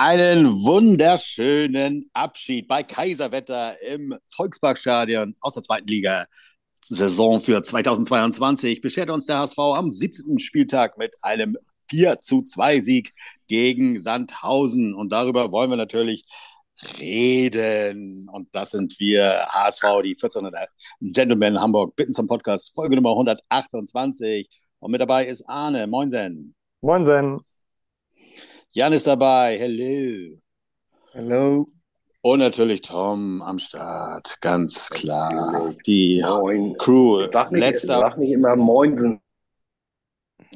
Einen 0.00 0.62
wunderschönen 0.62 2.08
Abschied 2.12 2.68
bei 2.68 2.84
Kaiserwetter 2.84 3.82
im 3.82 4.16
Volksparkstadion 4.26 5.34
aus 5.40 5.54
der 5.54 5.64
zweiten 5.64 5.88
Liga. 5.88 6.26
Saison 6.84 7.40
für 7.40 7.60
2022 7.60 8.80
beschert 8.80 9.10
uns 9.10 9.26
der 9.26 9.38
HSV 9.38 9.58
am 9.58 9.90
17. 9.90 10.38
Spieltag 10.38 10.98
mit 10.98 11.16
einem 11.20 11.56
4 11.90 12.20
zu 12.20 12.42
2 12.42 12.78
Sieg 12.78 13.12
gegen 13.48 13.98
Sandhausen. 13.98 14.94
Und 14.94 15.10
darüber 15.10 15.50
wollen 15.50 15.70
wir 15.70 15.76
natürlich 15.76 16.22
reden. 17.00 18.28
Und 18.32 18.54
das 18.54 18.70
sind 18.70 19.00
wir, 19.00 19.48
HSV, 19.48 19.82
die 20.04 20.14
1400 20.14 20.68
Gentlemen 21.00 21.60
Hamburg, 21.60 21.96
bitten 21.96 22.12
zum 22.12 22.28
Podcast, 22.28 22.72
Folge 22.72 22.94
Nummer 22.94 23.10
128. 23.10 24.48
Und 24.78 24.92
mit 24.92 25.00
dabei 25.00 25.26
ist 25.26 25.42
Arne. 25.48 25.88
Moinsen. 25.88 26.54
Moinsen. 26.82 27.40
Jan 28.78 28.92
ist 28.92 29.08
dabei. 29.08 29.58
Hello. 29.58 30.38
Hello. 31.10 31.66
Und 32.20 32.38
natürlich 32.38 32.80
Tom 32.80 33.42
am 33.42 33.58
Start, 33.58 34.40
ganz 34.40 34.88
klar. 34.88 35.74
Die 35.84 36.22
Moin. 36.24 36.76
Crew. 36.78 37.26
Sag 37.32 37.50
nicht, 37.50 37.60
letzter. 37.60 37.98
Sag 37.98 38.18
nicht 38.18 38.30
immer 38.30 38.54
Moinsen. 38.54 39.20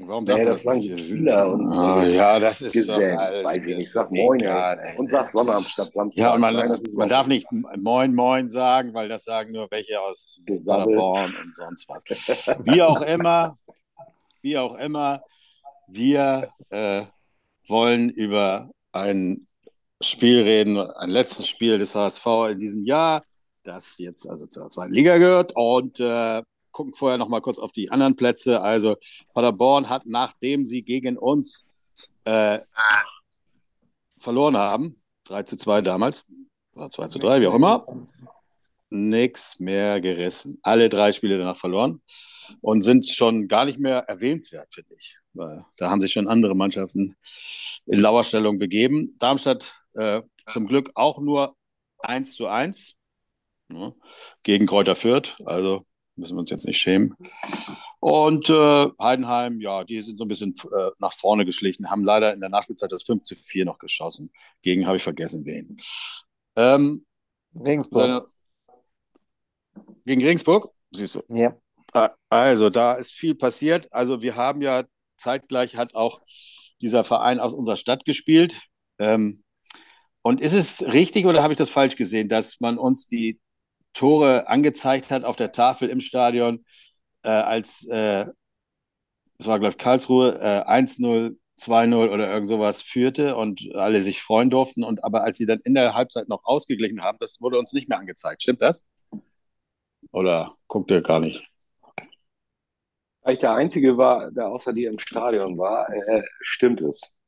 Warum 0.03 0.23
nee, 0.23 0.45
das, 0.45 0.65
nicht? 0.65 1.01
Schüler 1.01 1.53
und 1.53 1.67
oh, 1.67 2.03
ja, 2.03 2.39
das 2.39 2.62
ist 2.62 2.89
doch 2.89 2.95
alles. 2.95 3.45
Weiß 3.45 3.67
ich 3.67 3.75
nicht. 3.75 3.91
Sag 3.91 4.12
Moin 4.12 4.39
egal, 4.39 4.79
und 4.98 5.11
sag 5.11 5.33
Sonnabend 5.33 5.67
statt 5.67 5.93
Samstag. 5.93 6.23
Ja, 6.23 6.34
und 6.34 6.43
man, 6.43 6.81
man 6.93 7.09
darf 7.09 7.27
nicht 7.27 7.48
Moin 7.51 8.15
Moin 8.15 8.48
sagen, 8.48 8.95
weil 8.95 9.09
das 9.09 9.25
sagen 9.25 9.51
nur 9.51 9.69
welche 9.73 10.01
aus 10.01 10.41
Paderborn 10.65 11.34
und 11.43 11.57
sonst 11.57 11.89
was. 11.89 12.05
Wie 12.67 12.83
auch 12.83 13.01
immer, 13.01 13.59
wie 14.43 14.57
auch 14.59 14.77
immer, 14.77 15.25
wir 15.89 16.51
äh, 16.70 17.07
wollen 17.66 18.11
über 18.11 18.71
ein 18.93 19.47
Spiel 20.00 20.42
reden, 20.42 20.78
ein 20.78 21.11
letztes 21.11 21.48
Spiel 21.48 21.78
des 21.78 21.95
HSV 21.95 22.27
in 22.50 22.59
diesem 22.59 22.84
Jahr, 22.84 23.25
das 23.62 23.98
jetzt 23.98 24.28
also 24.28 24.47
zur 24.47 24.69
zweiten 24.69 24.92
Liga 24.92 25.19
gehört 25.19 25.53
und 25.55 26.01
äh, 26.01 26.42
gucken 26.73 26.95
vorher 26.95 27.19
noch 27.19 27.28
mal 27.28 27.41
kurz 27.41 27.59
auf 27.59 27.73
die 27.73 27.91
anderen 27.91 28.17
Plätze. 28.17 28.61
Also 28.61 28.97
Paderborn 29.34 29.89
hat, 29.89 30.06
nachdem 30.06 30.67
sie 30.67 30.83
gegen 30.83 31.17
uns 31.17 31.67
äh, 32.25 32.59
verloren 34.17 34.56
haben, 34.56 35.01
3 35.25 35.45
zu 35.45 35.56
2 35.56 35.83
damals, 35.83 36.25
oder 36.75 36.91
2 36.91 37.06
zu 37.08 37.19
3, 37.19 37.41
wie 37.41 37.47
auch 37.47 37.55
immer, 37.55 37.86
nichts 38.91 39.58
mehr 39.61 40.01
gerissen. 40.01 40.58
Alle 40.62 40.89
drei 40.89 41.12
Spiele 41.12 41.39
danach 41.39 41.56
verloren 41.56 42.03
und 42.61 42.83
sind 42.83 43.08
schon 43.08 43.48
gar 43.48 43.64
nicht 43.64 43.79
mehr 43.79 43.98
erwähnenswert, 44.08 44.73
finde 44.73 44.95
ich. 44.95 45.17
Weil 45.34 45.64
da 45.77 45.91
haben 45.91 46.00
sich 46.00 46.12
schon 46.12 46.28
andere 46.28 46.55
Mannschaften 46.55 47.16
in 47.86 47.98
Lauerstellung 47.98 48.58
begeben. 48.58 49.16
Darmstadt 49.19 49.74
äh, 49.94 50.22
zum 50.48 50.66
Glück 50.66 50.91
auch 50.94 51.19
nur 51.19 51.56
1 51.98 52.34
zu 52.34 52.47
1 52.47 52.97
ne, 53.69 53.94
gegen 54.42 54.66
Kräuter 54.66 54.94
Fürth. 54.94 55.39
Also 55.44 55.86
müssen 56.16 56.36
wir 56.36 56.41
uns 56.41 56.50
jetzt 56.50 56.66
nicht 56.66 56.78
schämen. 56.78 57.16
Und 58.00 58.50
äh, 58.50 58.89
Heidenheim, 59.00 59.61
ja, 59.61 59.84
die 59.84 60.02
sind 60.02 60.19
so 60.19 60.24
ein 60.24 60.28
bisschen 60.28 60.55
äh, 60.77 60.91
nach 60.98 61.12
vorne 61.12 61.44
geschlichen, 61.44 61.91
haben 61.91 62.05
leider 62.05 62.33
in 62.33 62.41
der 62.41 62.48
Nachspielzeit 62.48 62.91
das 62.91 63.05
5 63.05 63.22
zu 63.22 63.34
4 63.34 63.64
noch 63.64 63.78
geschossen. 63.78 64.33
Gegen 64.61 64.86
habe 64.86 64.96
ich 64.96 65.02
vergessen 65.02 65.44
wen. 65.44 65.77
Ähm, 66.56 67.06
Regensburg. 67.55 68.02
Seine, 68.02 68.27
gegen 70.05 70.22
Regensburg? 70.22 70.72
Siehst 70.91 71.14
du. 71.14 71.22
Ja. 71.28 71.56
Ah, 71.92 72.11
also, 72.28 72.70
da 72.70 72.94
ist 72.94 73.12
viel 73.12 73.34
passiert. 73.34 73.92
Also, 73.92 74.20
wir 74.20 74.34
haben 74.34 74.62
ja 74.62 74.84
zeitgleich 75.23 75.77
hat 75.77 75.95
auch 75.95 76.23
dieser 76.81 77.05
Verein 77.05 77.41
aus 77.41 77.55
unserer 77.55 77.77
Stadt 77.77 78.05
gespielt. 78.05 78.62
Ähm, 78.98 79.42
und 80.23 80.41
ist 80.41 80.53
es 80.53 80.83
richtig 80.92 81.27
oder 81.27 81.42
habe 81.42 81.53
ich 81.53 81.59
das 81.59 81.70
falsch 81.70 81.97
gesehen, 81.97 82.29
dass 82.29 82.61
man 82.61 82.79
uns 82.79 83.08
die 83.08 83.41
Tore 83.92 84.48
angezeigt 84.48 85.11
hat 85.11 85.24
auf 85.24 85.36
der 85.36 85.52
Tafel 85.52 85.89
im 85.89 86.01
Stadion, 86.01 86.64
äh, 87.23 87.30
als, 87.30 87.86
äh, 87.86 88.27
das 89.39 89.46
war, 89.46 89.58
glaube 89.58 89.73
ich, 89.73 89.79
Karlsruhe, 89.79 90.39
äh, 90.41 90.63
1-0, 90.67 91.36
2-0 91.57 92.08
oder 92.08 92.30
irgend 92.30 92.46
sowas 92.46 92.83
führte 92.83 93.36
und 93.36 93.75
alle 93.75 94.02
sich 94.02 94.23
freuen 94.23 94.51
durften. 94.51 94.85
Und 94.85 95.05
aber 95.05 95.23
als 95.25 95.39
sie 95.39 95.46
dann 95.46 95.61
in 95.64 95.75
der 95.75 95.95
Halbzeit 95.95 96.29
noch 96.29 96.45
ausgeglichen 96.45 97.02
haben, 97.02 97.19
das 97.20 97.41
wurde 97.41 97.58
uns 97.58 97.73
nicht 97.73 97.89
mehr 97.89 97.98
angezeigt. 97.98 98.42
Stimmt 98.42 98.63
das? 98.63 98.85
Oder 100.13 100.57
guckt 100.69 100.91
ihr 100.91 101.02
gar 101.02 101.20
nicht? 101.20 101.52
Weil 103.22 103.34
ich 103.34 103.40
der 103.40 103.55
Einzige 103.55 103.96
war, 103.96 104.30
der 104.30 104.48
außer 104.48 104.72
dir 104.72 104.90
im 104.90 104.98
Stadion 104.98 105.56
war, 105.56 105.88
äh, 105.90 106.22
stimmt 106.40 106.80
es. 106.80 107.18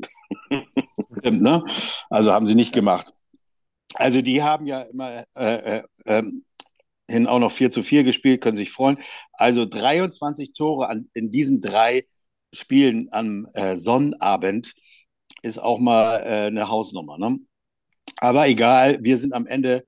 Stimmt, 1.18 1.42
ne? 1.42 1.64
Also 2.10 2.32
haben 2.32 2.46
sie 2.46 2.56
nicht 2.56 2.74
gemacht. 2.74 3.12
Also 3.94 4.20
die 4.20 4.42
haben 4.42 4.66
ja 4.66 4.82
immer 4.82 5.24
äh, 5.36 5.78
äh, 5.78 5.82
ähm, 6.06 6.44
hin 7.08 7.26
auch 7.26 7.38
noch 7.38 7.52
4 7.52 7.70
zu 7.70 7.82
4 7.82 8.02
gespielt, 8.02 8.40
können 8.40 8.56
sich 8.56 8.72
freuen. 8.72 8.98
Also 9.32 9.64
23 9.64 10.52
Tore 10.52 10.88
an, 10.88 11.08
in 11.14 11.30
diesen 11.30 11.60
drei 11.60 12.04
Spielen 12.52 13.08
am 13.12 13.46
äh, 13.54 13.76
Sonnabend 13.76 14.74
ist 15.42 15.58
auch 15.58 15.78
mal 15.78 16.20
äh, 16.20 16.46
eine 16.46 16.68
Hausnummer. 16.68 17.18
Ne? 17.18 17.38
Aber 18.18 18.48
egal, 18.48 18.98
wir 19.02 19.16
sind 19.16 19.32
am 19.32 19.46
Ende 19.46 19.84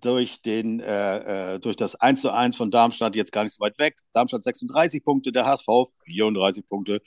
durch, 0.00 0.42
den, 0.42 0.80
äh, 0.80 1.54
äh 1.54 1.60
durch 1.60 1.76
das 1.76 1.94
1 1.94 2.20
zu 2.20 2.30
1 2.30 2.56
von 2.56 2.70
Darmstadt 2.70 3.16
jetzt 3.16 3.32
gar 3.32 3.44
nicht 3.44 3.54
so 3.54 3.60
weit 3.60 3.78
weg. 3.78 3.96
Darmstadt 4.12 4.44
36 4.44 5.04
Punkte, 5.04 5.32
der 5.32 5.46
HSV 5.46 5.68
34 6.04 6.68
Punkte. 6.68 7.00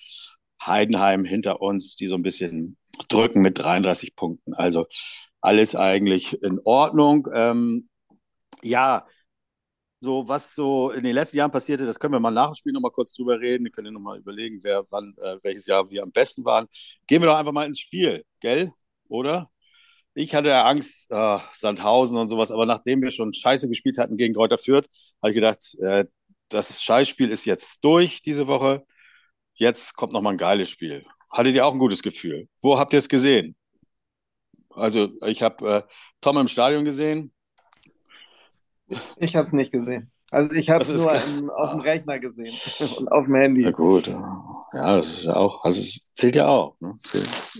Heidenheim 0.65 1.23
hinter 1.25 1.61
uns, 1.61 1.95
die 1.95 2.07
so 2.07 2.15
ein 2.15 2.23
bisschen 2.23 2.77
drücken 3.09 3.41
mit 3.41 3.59
33 3.59 4.15
Punkten. 4.15 4.53
Also 4.53 4.87
alles 5.41 5.75
eigentlich 5.75 6.41
in 6.41 6.59
Ordnung. 6.63 7.27
Ähm, 7.33 7.89
ja, 8.63 9.05
so 9.99 10.27
was 10.27 10.53
so 10.55 10.91
in 10.91 11.03
den 11.03 11.15
letzten 11.15 11.37
Jahren 11.37 11.51
passierte, 11.51 11.85
das 11.85 11.99
können 11.99 12.13
wir 12.13 12.19
mal 12.19 12.31
nach 12.31 12.51
dem 12.51 12.55
Spiel 12.55 12.73
nochmal 12.73 12.91
kurz 12.91 13.13
drüber 13.13 13.39
reden. 13.39 13.65
Wir 13.65 13.71
können 13.71 13.93
nochmal 13.93 14.19
überlegen, 14.19 14.59
wer 14.63 14.85
wann, 14.89 15.15
äh, 15.17 15.37
welches 15.43 15.65
Jahr 15.67 15.89
wir 15.89 16.03
am 16.03 16.11
besten 16.11 16.45
waren. 16.45 16.67
Gehen 17.07 17.21
wir 17.21 17.27
doch 17.27 17.37
einfach 17.37 17.51
mal 17.53 17.65
ins 17.65 17.79
Spiel, 17.79 18.23
gell? 18.39 18.73
Oder? 19.09 19.49
Ich 20.19 20.33
hatte 20.33 20.49
ja 20.49 20.65
Angst, 20.65 21.11
äh, 21.11 21.37
Sandhausen 21.51 22.17
und 22.17 22.27
sowas, 22.27 22.49
aber 22.49 22.65
nachdem 22.65 23.03
wir 23.03 23.11
schon 23.11 23.33
scheiße 23.33 23.67
gespielt 23.67 23.99
hatten 23.99 24.17
gegen 24.17 24.33
Kräuter 24.33 24.57
Fürth, 24.57 24.87
habe 25.21 25.29
ich 25.29 25.35
gedacht, 25.35 25.75
äh, 25.79 26.05
das 26.49 26.81
Scheißspiel 26.81 27.29
ist 27.29 27.45
jetzt 27.45 27.83
durch 27.83 28.23
diese 28.23 28.47
Woche. 28.47 28.83
Jetzt 29.53 29.95
kommt 29.95 30.13
nochmal 30.13 30.33
ein 30.33 30.39
geiles 30.39 30.71
Spiel. 30.71 31.05
Hattet 31.29 31.53
ihr 31.53 31.67
auch 31.67 31.73
ein 31.73 31.77
gutes 31.77 32.01
Gefühl? 32.01 32.47
Wo 32.63 32.79
habt 32.79 32.93
ihr 32.93 32.99
es 32.99 33.09
gesehen? 33.09 33.55
Also, 34.71 35.09
ich 35.27 35.43
habe 35.43 35.69
äh, 35.69 35.83
Tom 36.19 36.37
im 36.37 36.47
Stadion 36.47 36.83
gesehen. 36.83 37.31
Ich 39.17 39.35
habe 39.35 39.45
es 39.45 39.53
nicht 39.53 39.71
gesehen. 39.71 40.11
Also 40.31 40.55
ich 40.55 40.71
habe 40.71 40.81
es 40.81 40.91
nur 40.91 41.13
im, 41.13 41.49
auf 41.51 41.71
dem 41.71 41.81
Rechner 41.81 42.17
gesehen 42.17 42.55
und 42.97 43.07
auf 43.11 43.25
dem 43.25 43.35
Handy. 43.35 43.63
Ja 43.63 43.71
gut, 43.71 44.07
ja, 44.07 44.95
das 44.95 45.19
ist 45.19 45.27
auch, 45.27 45.63
also 45.63 45.79
es 45.79 46.11
zählt 46.13 46.35
ja 46.35 46.47
auch. 46.47 46.75
Ne? 46.79 46.95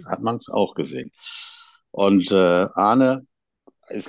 Hat 0.09 0.21
man 0.21 0.37
es 0.37 0.49
auch 0.49 0.73
gesehen. 0.73 1.11
Und 1.91 2.31
äh, 2.31 2.67
Arne, 2.73 3.25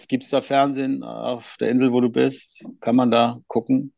gibt 0.09 0.25
es 0.25 0.31
da 0.31 0.41
Fernsehen 0.41 1.03
auf 1.03 1.57
der 1.59 1.71
Insel, 1.71 1.93
wo 1.93 2.01
du 2.01 2.11
bist? 2.11 2.69
Kann 2.81 2.97
man 2.97 3.11
da 3.11 3.39
gucken? 3.47 3.93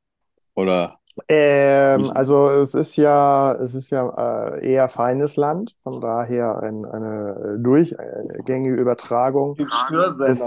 Oder 0.55 1.01
ähm, 1.29 2.11
also 2.15 2.49
es 2.49 2.75
ist 2.75 2.97
ja, 2.97 3.53
es 3.55 3.75
ist 3.75 3.91
ja 3.91 4.55
äh, 4.55 4.73
eher 4.73 4.89
feines 4.89 5.37
Land, 5.37 5.77
von 5.83 6.01
daher 6.01 6.63
ein, 6.63 6.85
eine 6.85 7.59
durchgängige 7.59 8.75
Übertragung 8.75 9.57
des, 9.57 10.41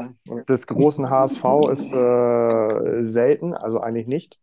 des, 0.47 0.67
großen 0.67 1.09
HSV 1.09 1.43
ist 1.71 1.93
äh, 1.93 3.03
selten, 3.03 3.53
also 3.53 3.81
eigentlich 3.81 4.07
nicht. 4.07 4.39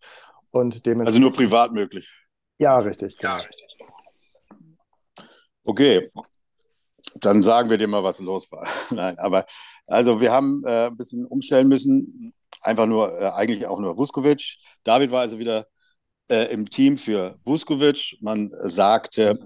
Und 0.50 0.86
dementsprechend, 0.86 1.06
also 1.06 1.20
nur 1.20 1.32
privat 1.32 1.72
möglich. 1.72 2.26
Ja, 2.58 2.78
richtig. 2.78 3.16
Ja, 3.20 3.36
genau. 3.36 3.46
richtig. 3.46 3.66
Okay, 5.64 6.10
dann 7.20 7.42
sagen 7.42 7.70
wir 7.70 7.78
dir 7.78 7.88
mal, 7.88 8.04
was 8.04 8.20
los 8.20 8.50
war. 8.52 8.66
Nein, 8.90 9.18
aber 9.18 9.46
also 9.86 10.20
wir 10.20 10.32
haben 10.32 10.62
äh, 10.64 10.86
ein 10.86 10.96
bisschen 10.96 11.26
umstellen 11.26 11.68
müssen. 11.68 12.34
Einfach 12.62 12.86
nur, 12.86 13.18
äh, 13.18 13.30
eigentlich 13.30 13.66
auch 13.66 13.78
nur 13.78 13.96
Vuskovic. 13.98 14.56
David 14.84 15.10
war 15.10 15.20
also 15.20 15.38
wieder 15.38 15.66
äh, 16.28 16.52
im 16.52 16.68
Team 16.68 16.96
für 16.96 17.36
Vuskovic. 17.44 18.18
Man 18.20 18.52
sagte 18.64 19.38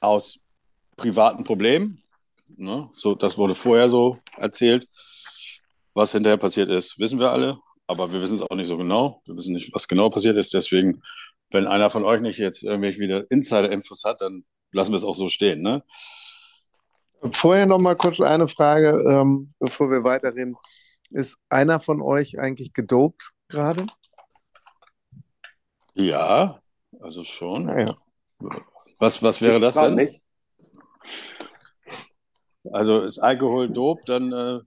aus 0.00 0.38
privaten 0.96 1.44
Problemen. 1.44 2.02
Ne? 2.56 2.88
So, 2.92 3.14
das 3.14 3.38
wurde 3.38 3.54
vorher 3.54 3.88
so 3.88 4.18
erzählt. 4.36 4.86
Was 5.94 6.12
hinterher 6.12 6.36
passiert 6.36 6.70
ist, 6.70 6.98
wissen 6.98 7.20
wir 7.20 7.30
alle, 7.30 7.58
aber 7.86 8.12
wir 8.12 8.20
wissen 8.20 8.34
es 8.34 8.42
auch 8.42 8.56
nicht 8.56 8.66
so 8.66 8.76
genau. 8.76 9.22
Wir 9.26 9.36
wissen 9.36 9.54
nicht, 9.54 9.72
was 9.72 9.86
genau 9.86 10.10
passiert 10.10 10.36
ist. 10.36 10.52
Deswegen, 10.52 11.02
wenn 11.50 11.66
einer 11.68 11.88
von 11.88 12.04
euch 12.04 12.20
nicht 12.20 12.38
jetzt 12.38 12.64
irgendwelche 12.64 12.98
wieder 12.98 13.30
Insider-Infos 13.30 14.02
hat, 14.04 14.20
dann 14.20 14.44
lassen 14.72 14.92
wir 14.92 14.96
es 14.96 15.04
auch 15.04 15.14
so 15.14 15.28
stehen. 15.28 15.62
Ne? 15.62 15.84
Vorher 17.32 17.66
noch 17.66 17.80
mal 17.80 17.96
kurz 17.96 18.20
eine 18.20 18.48
Frage, 18.48 19.02
ähm, 19.10 19.54
bevor 19.58 19.90
wir 19.90 20.04
weiterreden. 20.04 20.56
Ist 21.10 21.36
einer 21.48 21.80
von 21.80 22.02
euch 22.02 22.38
eigentlich 22.38 22.72
gedopt 22.72 23.30
gerade? 23.48 23.86
Ja, 25.94 26.60
also 27.00 27.24
schon. 27.24 27.68
Ah, 27.68 27.80
ja. 27.80 27.96
Was, 28.98 29.22
was 29.22 29.40
wäre 29.40 29.60
das 29.60 29.74
denn? 29.74 29.94
Nicht. 29.94 30.20
Also 32.72 33.02
ist 33.02 33.18
Alkohol 33.18 33.70
dopt, 33.70 34.08
dann, 34.08 34.32
äh, 34.32 34.60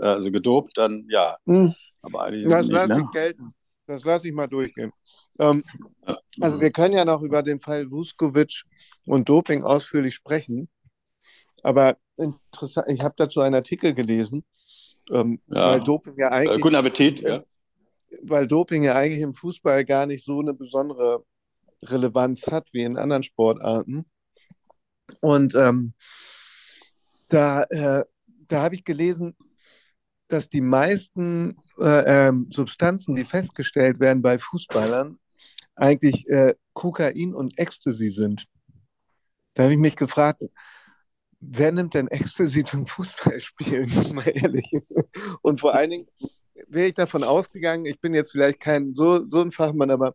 also 0.00 0.30
gedopt, 0.30 0.72
dann 0.76 1.06
ja. 1.08 1.36
Hm. 1.46 1.72
Aber 2.02 2.30
das 2.30 2.66
lasse 2.66 2.92
ne? 2.94 3.04
ich 3.06 3.12
gelten. 3.12 3.54
Das 3.86 4.04
lasse 4.04 4.28
ich 4.28 4.34
mal 4.34 4.48
durchgehen. 4.48 4.92
Ähm, 5.38 5.64
also 6.40 6.60
wir 6.60 6.70
können 6.70 6.94
ja 6.94 7.04
noch 7.04 7.22
über 7.22 7.42
den 7.42 7.58
Fall 7.58 7.90
Vuskovic 7.90 8.64
und 9.06 9.28
Doping 9.28 9.62
ausführlich 9.62 10.14
sprechen. 10.14 10.68
Aber 11.64 11.96
interessant, 12.16 12.88
ich 12.88 13.00
habe 13.00 13.14
dazu 13.16 13.40
einen 13.40 13.54
Artikel 13.54 13.94
gelesen, 13.94 14.44
ähm, 15.10 15.40
ja. 15.48 15.72
weil 15.72 15.80
Doping 15.80 16.14
ja 16.16 16.30
eigentlich. 16.30 16.58
Äh, 16.58 16.60
guten 16.60 16.74
Appetit, 16.76 17.20
ja. 17.20 17.42
Weil 18.22 18.46
Doping 18.46 18.84
ja 18.84 18.94
eigentlich 18.94 19.22
im 19.22 19.34
Fußball 19.34 19.84
gar 19.84 20.06
nicht 20.06 20.24
so 20.24 20.40
eine 20.40 20.54
besondere 20.54 21.24
Relevanz 21.82 22.46
hat 22.46 22.68
wie 22.72 22.82
in 22.82 22.96
anderen 22.96 23.22
Sportarten. 23.22 24.04
Und 25.20 25.54
ähm, 25.54 25.94
da, 27.30 27.62
äh, 27.64 28.04
da 28.46 28.62
habe 28.62 28.74
ich 28.74 28.84
gelesen, 28.84 29.34
dass 30.28 30.50
die 30.50 30.60
meisten 30.60 31.56
äh, 31.78 32.28
ähm, 32.28 32.48
Substanzen, 32.50 33.16
die 33.16 33.24
festgestellt 33.24 34.00
werden 34.00 34.22
bei 34.22 34.38
Fußballern, 34.38 35.18
eigentlich 35.76 36.28
äh, 36.28 36.54
Kokain 36.74 37.34
und 37.34 37.58
Ecstasy 37.58 38.10
sind. 38.10 38.46
Da 39.54 39.64
habe 39.64 39.72
ich 39.72 39.78
mich 39.78 39.96
gefragt, 39.96 40.42
wer 41.50 41.72
nimmt 41.72 41.94
denn 41.94 42.08
Ecstasy 42.08 42.64
zum 42.64 42.86
Fußballspielen? 42.86 43.90
Mal 44.14 44.28
ehrlich. 44.28 44.70
Und 45.42 45.60
vor 45.60 45.74
allen 45.74 45.90
Dingen 45.90 46.06
wäre 46.68 46.88
ich 46.88 46.94
davon 46.94 47.24
ausgegangen, 47.24 47.84
ich 47.86 48.00
bin 48.00 48.14
jetzt 48.14 48.32
vielleicht 48.32 48.60
kein 48.60 48.94
so, 48.94 49.24
so 49.26 49.40
ein 49.40 49.50
Fachmann, 49.50 49.90
aber 49.90 50.14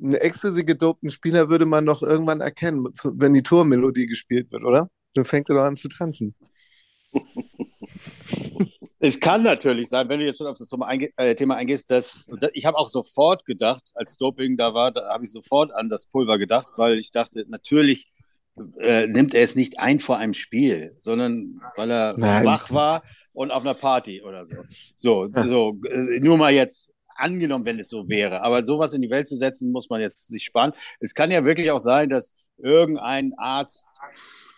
einen 0.00 0.14
Ecstasy 0.14 0.64
gedopten 0.64 1.10
Spieler 1.10 1.48
würde 1.48 1.66
man 1.66 1.86
doch 1.86 2.02
irgendwann 2.02 2.40
erkennen, 2.40 2.88
wenn 3.04 3.34
die 3.34 3.42
Tormelodie 3.42 4.06
gespielt 4.06 4.52
wird, 4.52 4.64
oder? 4.64 4.90
Dann 5.14 5.24
fängt 5.24 5.48
er 5.50 5.56
doch 5.56 5.62
an 5.62 5.76
zu 5.76 5.88
tanzen. 5.88 6.34
Es 9.04 9.18
kann 9.18 9.42
natürlich 9.42 9.88
sein, 9.88 10.08
wenn 10.08 10.20
du 10.20 10.26
jetzt 10.26 10.38
schon 10.38 10.46
auf 10.46 10.56
das 10.56 10.68
äh, 11.16 11.34
Thema 11.34 11.56
eingehst, 11.56 11.90
dass 11.90 12.28
ich 12.52 12.66
habe 12.66 12.78
auch 12.78 12.88
sofort 12.88 13.44
gedacht, 13.44 13.90
als 13.96 14.16
Doping 14.16 14.56
da 14.56 14.74
war, 14.74 14.92
da 14.92 15.08
habe 15.08 15.24
ich 15.24 15.32
sofort 15.32 15.72
an 15.72 15.88
das 15.88 16.06
Pulver 16.06 16.38
gedacht, 16.38 16.68
weil 16.76 16.98
ich 16.98 17.10
dachte, 17.10 17.44
natürlich 17.48 18.06
äh, 18.78 19.06
nimmt 19.06 19.34
er 19.34 19.42
es 19.42 19.56
nicht 19.56 19.78
ein 19.78 20.00
vor 20.00 20.18
einem 20.18 20.34
Spiel, 20.34 20.96
sondern 21.00 21.60
weil 21.76 21.90
er 21.90 22.14
Nein. 22.18 22.42
schwach 22.42 22.70
war 22.70 23.02
und 23.32 23.50
auf 23.50 23.62
einer 23.62 23.74
Party 23.74 24.22
oder 24.22 24.44
so. 24.44 24.56
So, 24.96 25.26
ja. 25.34 25.46
so 25.46 25.80
äh, 25.88 26.20
nur 26.20 26.36
mal 26.36 26.52
jetzt 26.52 26.92
angenommen, 27.16 27.64
wenn 27.64 27.78
es 27.78 27.88
so 27.88 28.08
wäre. 28.08 28.42
Aber 28.42 28.62
sowas 28.64 28.94
in 28.94 29.02
die 29.02 29.10
Welt 29.10 29.28
zu 29.28 29.36
setzen, 29.36 29.72
muss 29.72 29.88
man 29.88 30.00
jetzt 30.00 30.28
sich 30.28 30.44
sparen. 30.44 30.72
Es 31.00 31.14
kann 31.14 31.30
ja 31.30 31.44
wirklich 31.44 31.70
auch 31.70 31.78
sein, 31.78 32.08
dass 32.08 32.32
irgendein 32.58 33.32
Arzt 33.36 34.00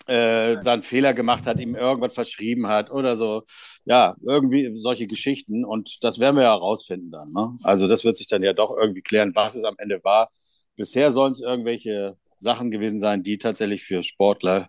äh, 0.06 0.56
dann 0.62 0.82
Fehler 0.82 1.14
gemacht 1.14 1.46
hat, 1.46 1.58
ihm 1.60 1.74
irgendwas 1.74 2.14
verschrieben 2.14 2.66
hat 2.66 2.90
oder 2.90 3.16
so. 3.16 3.42
Ja, 3.84 4.16
irgendwie 4.26 4.70
solche 4.74 5.06
Geschichten. 5.06 5.64
Und 5.64 6.02
das 6.02 6.18
werden 6.18 6.36
wir 6.36 6.42
ja 6.44 6.54
herausfinden 6.54 7.10
dann. 7.10 7.32
Ne? 7.32 7.58
Also 7.62 7.86
das 7.88 8.04
wird 8.04 8.16
sich 8.16 8.26
dann 8.26 8.42
ja 8.42 8.52
doch 8.52 8.76
irgendwie 8.76 9.02
klären, 9.02 9.32
was 9.34 9.54
es 9.54 9.64
am 9.64 9.74
Ende 9.78 10.02
war. 10.02 10.30
Bisher 10.76 11.12
sollen 11.12 11.32
es 11.32 11.40
irgendwelche 11.40 12.16
Sachen 12.38 12.70
gewesen 12.70 12.98
sein, 12.98 13.22
die 13.22 13.38
tatsächlich 13.38 13.84
für 13.84 14.02
Sportler 14.02 14.68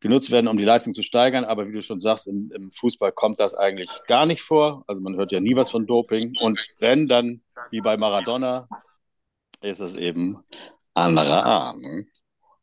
genutzt 0.00 0.30
werden, 0.30 0.48
um 0.48 0.56
die 0.56 0.64
Leistung 0.64 0.94
zu 0.94 1.02
steigern. 1.02 1.44
Aber 1.44 1.68
wie 1.68 1.72
du 1.72 1.82
schon 1.82 2.00
sagst, 2.00 2.26
im, 2.26 2.50
im, 2.54 2.70
Fußball 2.70 3.12
kommt 3.12 3.40
das 3.40 3.54
eigentlich 3.54 3.90
gar 4.06 4.26
nicht 4.26 4.42
vor. 4.42 4.84
Also 4.86 5.00
man 5.00 5.16
hört 5.16 5.32
ja 5.32 5.40
nie 5.40 5.56
was 5.56 5.70
von 5.70 5.86
Doping. 5.86 6.36
Und 6.40 6.58
wenn 6.78 7.06
dann, 7.06 7.42
wie 7.70 7.80
bei 7.80 7.96
Maradona, 7.96 8.68
ist 9.62 9.80
es 9.80 9.96
eben 9.96 10.44
andere 10.94 11.44
Ahnung. 11.44 12.06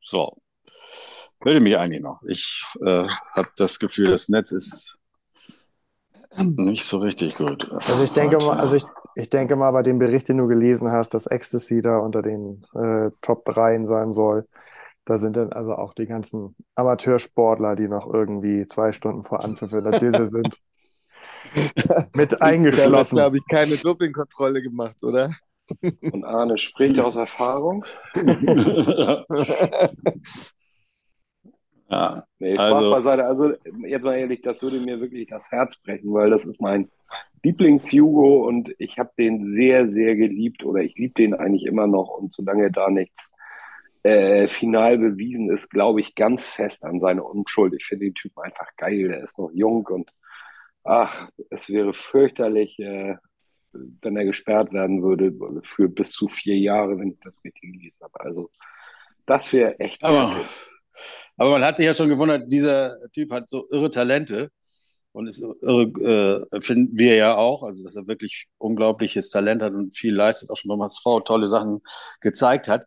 So. 0.02 0.38
Würde 1.40 1.60
mich 1.60 1.78
eigentlich 1.78 2.02
noch. 2.02 2.22
Ich 2.28 2.64
äh, 2.82 3.06
habe 3.34 3.50
das 3.58 3.80
Gefühl, 3.80 4.12
das 4.12 4.30
Netz 4.30 4.52
ist 4.52 4.98
nicht 6.38 6.86
so 6.86 7.00
richtig 7.00 7.36
gut. 7.36 7.70
Also 7.72 8.04
ich 8.04 8.12
denke 8.12 8.38
mal, 8.38 8.60
also 8.60 8.76
ich, 8.76 8.84
ich 9.16 9.30
denke 9.30 9.56
mal, 9.56 9.72
bei 9.72 9.84
dem 9.84 10.00
Bericht, 10.00 10.30
den 10.30 10.38
du 10.38 10.48
gelesen 10.48 10.92
hast, 10.92 11.14
dass 11.14 11.26
Ecstasy 11.26 11.82
da 11.82 11.98
unter 11.98 12.22
den 12.22 12.66
äh, 12.74 13.12
Top 13.22 13.46
3 13.46 13.84
sein 13.86 14.14
soll, 14.14 14.46
da 15.06 15.18
sind 15.18 15.36
dann 15.36 15.52
also 15.52 15.76
auch 15.76 15.94
die 15.94 16.06
ganzen 16.06 16.56
Amateursportler, 16.76 17.76
die 17.76 17.88
noch 17.88 18.12
irgendwie 18.12 18.66
zwei 18.68 18.92
Stunden 18.92 19.24
vor 19.24 19.44
Anpfiff 19.44 19.74
in 19.74 19.84
der 19.84 20.00
Dille 20.00 20.30
sind, 20.30 20.58
mit 22.16 22.42
eingeschlossen. 22.42 23.18
Da 23.18 23.24
habe 23.24 23.38
ich 23.38 23.46
keine 23.50 23.76
Dopingkontrolle 23.76 24.62
gemacht, 24.62 25.04
oder? 25.04 25.32
Und 25.82 26.24
Arne 26.24 26.58
spricht 26.58 27.00
aus 27.00 27.16
Erfahrung. 27.16 27.86
Ja, 31.94 32.26
nee, 32.40 32.56
Spaß 32.56 32.74
also, 32.74 32.90
beiseite. 32.90 33.26
Also 33.26 33.54
jetzt 33.86 34.04
mal 34.04 34.18
ehrlich, 34.18 34.42
das 34.42 34.62
würde 34.64 34.80
mir 34.80 35.00
wirklich 35.00 35.28
das 35.28 35.52
Herz 35.52 35.78
brechen, 35.78 36.12
weil 36.12 36.32
das 36.32 36.44
ist 36.44 36.60
mein 36.60 36.90
Lieblings-Hugo 37.44 38.48
und 38.48 38.74
ich 38.80 38.98
habe 38.98 39.12
den 39.18 39.54
sehr, 39.54 39.90
sehr 39.90 40.16
geliebt 40.16 40.64
oder 40.64 40.82
ich 40.82 40.96
liebe 40.96 41.14
den 41.14 41.36
eigentlich 41.36 41.66
immer 41.66 41.86
noch 41.86 42.10
und 42.18 42.34
solange 42.34 42.72
da 42.72 42.90
nichts 42.90 43.32
äh, 44.02 44.48
final 44.48 44.98
bewiesen 44.98 45.52
ist, 45.52 45.70
glaube 45.70 46.02
ich 46.02 46.16
ganz 46.16 46.44
fest 46.44 46.84
an 46.84 47.00
seine 47.00 47.24
Unschuld. 47.24 47.76
Ich 47.76 47.86
finde 47.86 48.06
den 48.06 48.16
Typen 48.16 48.42
einfach 48.42 48.70
geil, 48.76 49.10
der 49.10 49.24
ist 49.24 49.38
noch 49.38 49.52
jung 49.54 49.86
und 49.86 50.10
ach, 50.84 51.30
es 51.52 51.70
wäre 51.70 51.94
fürchterlich, 51.94 52.80
äh, 52.80 53.18
wenn 53.72 54.18
er 54.18 54.26
gesperrt 54.26 54.74
werden 54.74 55.04
würde 55.04 55.32
für 55.76 55.90
bis 55.90 56.12
zu 56.12 56.28
vier 56.28 56.58
Jahre, 56.58 56.98
wenn 56.98 57.12
ich 57.12 57.20
das 57.24 57.44
richtig 57.44 57.72
gelesen 57.74 57.98
habe. 58.02 58.20
Also 58.20 58.50
das 59.28 59.54
wäre 59.54 59.80
echt. 59.80 60.04
Aber, 60.04 60.36
aber 61.38 61.52
man 61.52 61.64
hat 61.64 61.78
sich 61.78 61.86
ja 61.86 61.94
schon 61.94 62.10
gewundert, 62.10 62.52
dieser 62.52 62.98
Typ 63.12 63.32
hat 63.32 63.50
so 63.50 63.68
irre 63.72 63.90
Talente 63.90 64.50
und 65.14 65.28
ist 65.28 65.42
irre, 65.62 66.48
äh, 66.52 66.62
finden 66.62 66.98
wir 66.98 67.16
ja 67.16 67.36
auch, 67.36 67.64
also 67.64 67.84
dass 67.84 67.96
er 67.96 68.08
wirklich 68.08 68.48
unglaubliches 68.58 69.30
Talent 69.30 69.62
hat 69.62 69.74
und 69.74 69.96
viel 69.96 70.14
leistet, 70.14 70.50
auch 70.50 70.58
schon 70.58 70.70
beim 70.70 70.82
HSV 70.82 71.04
tolle 71.26 71.48
Sachen 71.48 71.80
gezeigt 72.22 72.68
hat. 72.68 72.86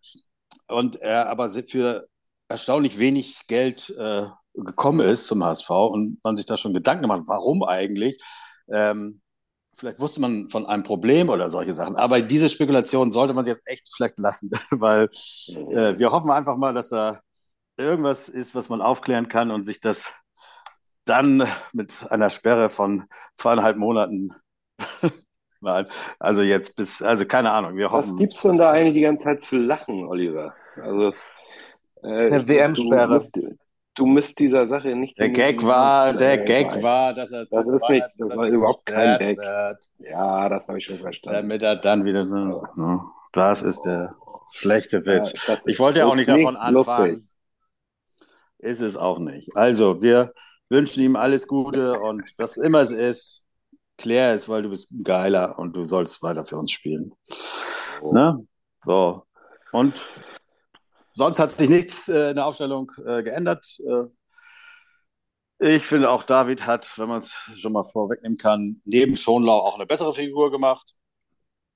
Und 0.69 0.97
er 0.97 1.29
aber 1.29 1.49
für 1.49 2.09
erstaunlich 2.49 2.99
wenig 2.99 3.47
Geld 3.47 3.91
äh, 3.99 4.27
gekommen 4.55 5.01
ist 5.01 5.27
zum 5.27 5.45
HSV 5.45 5.71
und 5.71 6.19
man 6.25 6.37
sich 6.37 6.47
da 6.47 6.57
schon 6.57 6.75
Gedanken 6.75 7.03
gemacht, 7.03 7.23
warum 7.27 7.63
eigentlich. 7.63 8.19
Ähm, 8.69 9.21
vielleicht 9.77 10.01
wusste 10.01 10.21
man 10.21 10.49
von 10.49 10.67
einem 10.67 10.83
Problem 10.83 11.29
oder 11.29 11.51
solche 11.51 11.73
Sachen. 11.73 11.97
Aber 11.97 12.21
diese 12.23 12.49
Spekulation 12.49 13.11
sollte 13.11 13.35
man 13.35 13.45
jetzt 13.47 13.63
echt 13.67 13.89
vielleicht 13.95 14.19
lassen, 14.19 14.51
weil 14.71 15.09
äh, 15.49 15.99
wir 15.99 16.11
hoffen 16.11 16.31
einfach 16.31 16.57
mal, 16.57 16.75
dass 16.75 16.93
er 16.93 17.23
irgendwas 17.77 18.29
ist, 18.29 18.55
was 18.55 18.69
man 18.69 18.81
aufklären 18.81 19.29
kann 19.29 19.51
und 19.51 19.65
sich 19.65 19.81
das 19.81 20.15
dann 21.05 21.47
mit 21.73 22.07
einer 22.11 22.31
Sperre 22.31 22.69
von 22.71 23.05
zweieinhalb 23.35 23.77
Monaten 23.77 24.35
Nein, 25.61 25.87
also 26.19 26.43
jetzt 26.43 26.77
bis, 26.77 27.03
also 27.03 27.25
keine 27.27 27.51
Ahnung. 27.51 27.77
Wir 27.77 27.91
hoffen, 27.91 28.13
Was 28.13 28.19
gibt's 28.19 28.43
denn 28.43 28.59
da 28.59 28.71
eigentlich 28.71 28.95
die 28.95 29.01
ganze 29.01 29.25
Zeit 29.25 29.43
zu 29.43 29.57
lachen, 29.57 30.07
Oliver? 30.07 30.55
Also 30.81 31.13
äh, 32.03 32.27
eine 32.27 32.47
WM-Sperre. 32.47 33.27
Du, 33.33 33.57
du 33.95 34.07
misst 34.07 34.39
dieser 34.39 34.69
Sache 34.69 34.95
nicht. 34.95 35.19
Der 35.19 35.31
Gag 35.31 35.65
war, 35.65 36.13
der 36.13 36.39
Gag 36.39 36.83
war, 36.83 37.15
dass 37.15 37.33
er 37.33 37.47
das 37.47 37.75
ist 37.75 37.89
nicht, 37.89 38.05
das 38.19 38.37
war 38.37 38.47
überhaupt 38.47 38.85
kein 38.85 39.19
Gag. 39.19 39.39
Wird, 39.39 39.91
ja, 39.99 40.49
das 40.49 40.69
habe 40.69 40.79
ich 40.79 40.85
schon 40.85 40.99
verstanden. 40.99 41.49
Damit 41.49 41.63
er 41.63 41.77
dann 41.77 42.05
wieder 42.05 42.23
so, 42.23 42.37
ne, 42.77 43.01
das 43.33 43.63
ist 43.63 43.81
der 43.81 44.15
schlechte 44.51 45.07
Witz. 45.07 45.33
Ja, 45.49 45.57
ich 45.65 45.79
wollte 45.79 46.01
ja 46.01 46.07
auch 46.07 46.15
nicht 46.15 46.29
davon 46.29 46.57
anfangen. 46.57 47.09
Lustig 47.11 47.26
ist 48.59 48.81
es 48.81 48.97
auch 48.97 49.19
nicht. 49.19 49.51
Also, 49.57 50.03
wir 50.03 50.33
wünschen 50.69 51.03
ihm 51.03 51.17
alles 51.17 51.47
Gute 51.47 52.01
und 52.01 52.25
was 52.39 52.57
immer 52.57 52.81
es 52.81 52.91
ist, 52.91 53.45
klär 53.97 54.33
es, 54.33 54.49
weil 54.49 54.63
du 54.63 54.71
bist 54.71 54.93
ein 54.93 55.05
Geiler 55.05 55.59
und 55.59 55.77
du 55.77 55.85
sollst 55.85 56.23
weiter 56.23 56.45
für 56.47 56.57
uns 56.57 56.71
spielen. 56.71 57.13
Oh. 58.01 58.13
Ne? 58.13 58.47
So. 58.83 59.23
Und 59.73 60.03
sonst 61.13 61.39
hat 61.39 61.51
sich 61.51 61.71
nichts 61.71 62.09
äh, 62.09 62.31
in 62.31 62.37
der 62.37 62.47
Aufstellung 62.47 62.93
äh, 63.05 63.23
geändert. 63.23 63.79
Äh, 63.87 65.77
ich 65.77 65.83
finde 65.85 66.11
auch 66.11 66.23
David 66.23 66.67
hat, 66.67 66.99
wenn 66.99 67.09
man 67.09 67.21
es 67.21 67.31
schon 67.57 67.73
mal 67.73 67.85
vorwegnehmen 67.85 68.37
kann, 68.37 68.83
neben 68.85 69.17
Schonlau 69.17 69.59
auch 69.59 69.77
eine 69.77 69.87
bessere 69.87 70.13
Figur 70.13 70.51
gemacht. 70.51 70.93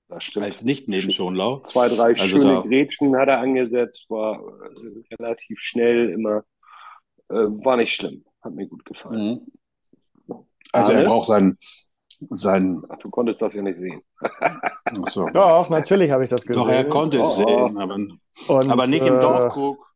Das 0.09 0.25
stimmt. 0.25 0.45
Als 0.45 0.63
nicht 0.63 0.89
neben 0.89 1.11
Schonlau. 1.11 1.61
Zwei, 1.61 1.89
drei 1.89 2.09
also 2.09 2.27
schöne 2.27 2.43
da, 2.43 2.61
Grätschen 2.61 3.17
hat 3.17 3.29
er 3.29 3.39
angesetzt, 3.39 4.07
war 4.11 4.41
äh, 4.41 5.15
relativ 5.15 5.61
schnell 5.61 6.11
immer 6.11 6.43
äh, 7.31 7.65
war 7.65 7.77
nicht 7.77 7.95
schlimm. 7.95 8.25
Hat 8.43 8.55
mir 8.55 8.67
gut 8.67 8.85
gefallen. 8.85 9.47
Mhm. 10.29 10.37
Also 10.73 10.93
Arne? 10.93 11.03
er 11.03 11.09
braucht 11.09 11.27
seinen. 11.27 11.59
seinen 12.31 12.83
Ach, 12.89 12.99
du 12.99 13.11
konntest 13.11 13.41
das 13.43 13.55
ja 13.55 13.63
nicht 13.63 13.79
sehen. 13.79 14.03
Ach 14.21 15.07
so. 15.07 15.29
Doch, 15.33 15.69
natürlich 15.71 16.11
habe 16.11 16.25
ich 16.25 16.31
das 16.31 16.43
gesehen. 16.43 16.63
Doch, 16.63 16.71
er 16.71 16.85
konnte 16.85 17.19
es 17.19 17.27
oh, 17.27 17.47
sehen, 17.47 17.79
aber, 17.79 17.95
Und, 17.95 18.71
aber 18.71 18.87
nicht 18.87 19.07
im 19.07 19.17
äh, 19.17 19.21
Dorfkrug. 19.21 19.95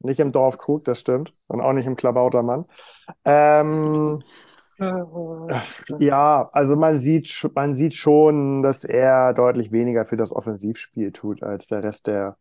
Nicht 0.00 0.20
im 0.20 0.32
Dorfkrug, 0.32 0.84
das 0.84 1.00
stimmt. 1.00 1.32
Und 1.46 1.60
auch 1.60 1.72
nicht 1.72 1.86
im 1.86 1.96
Klabautermann. 1.96 2.64
Ähm, 3.24 4.22
ja, 5.98 6.48
also 6.52 6.74
man 6.74 6.98
sieht, 6.98 7.50
man 7.54 7.74
sieht 7.74 7.94
schon, 7.94 8.62
dass 8.62 8.84
er 8.84 9.34
deutlich 9.34 9.72
weniger 9.72 10.06
für 10.06 10.16
das 10.16 10.32
Offensivspiel 10.32 11.12
tut 11.12 11.42
als 11.42 11.66
der 11.66 11.82
Rest 11.82 12.06
der, 12.06 12.38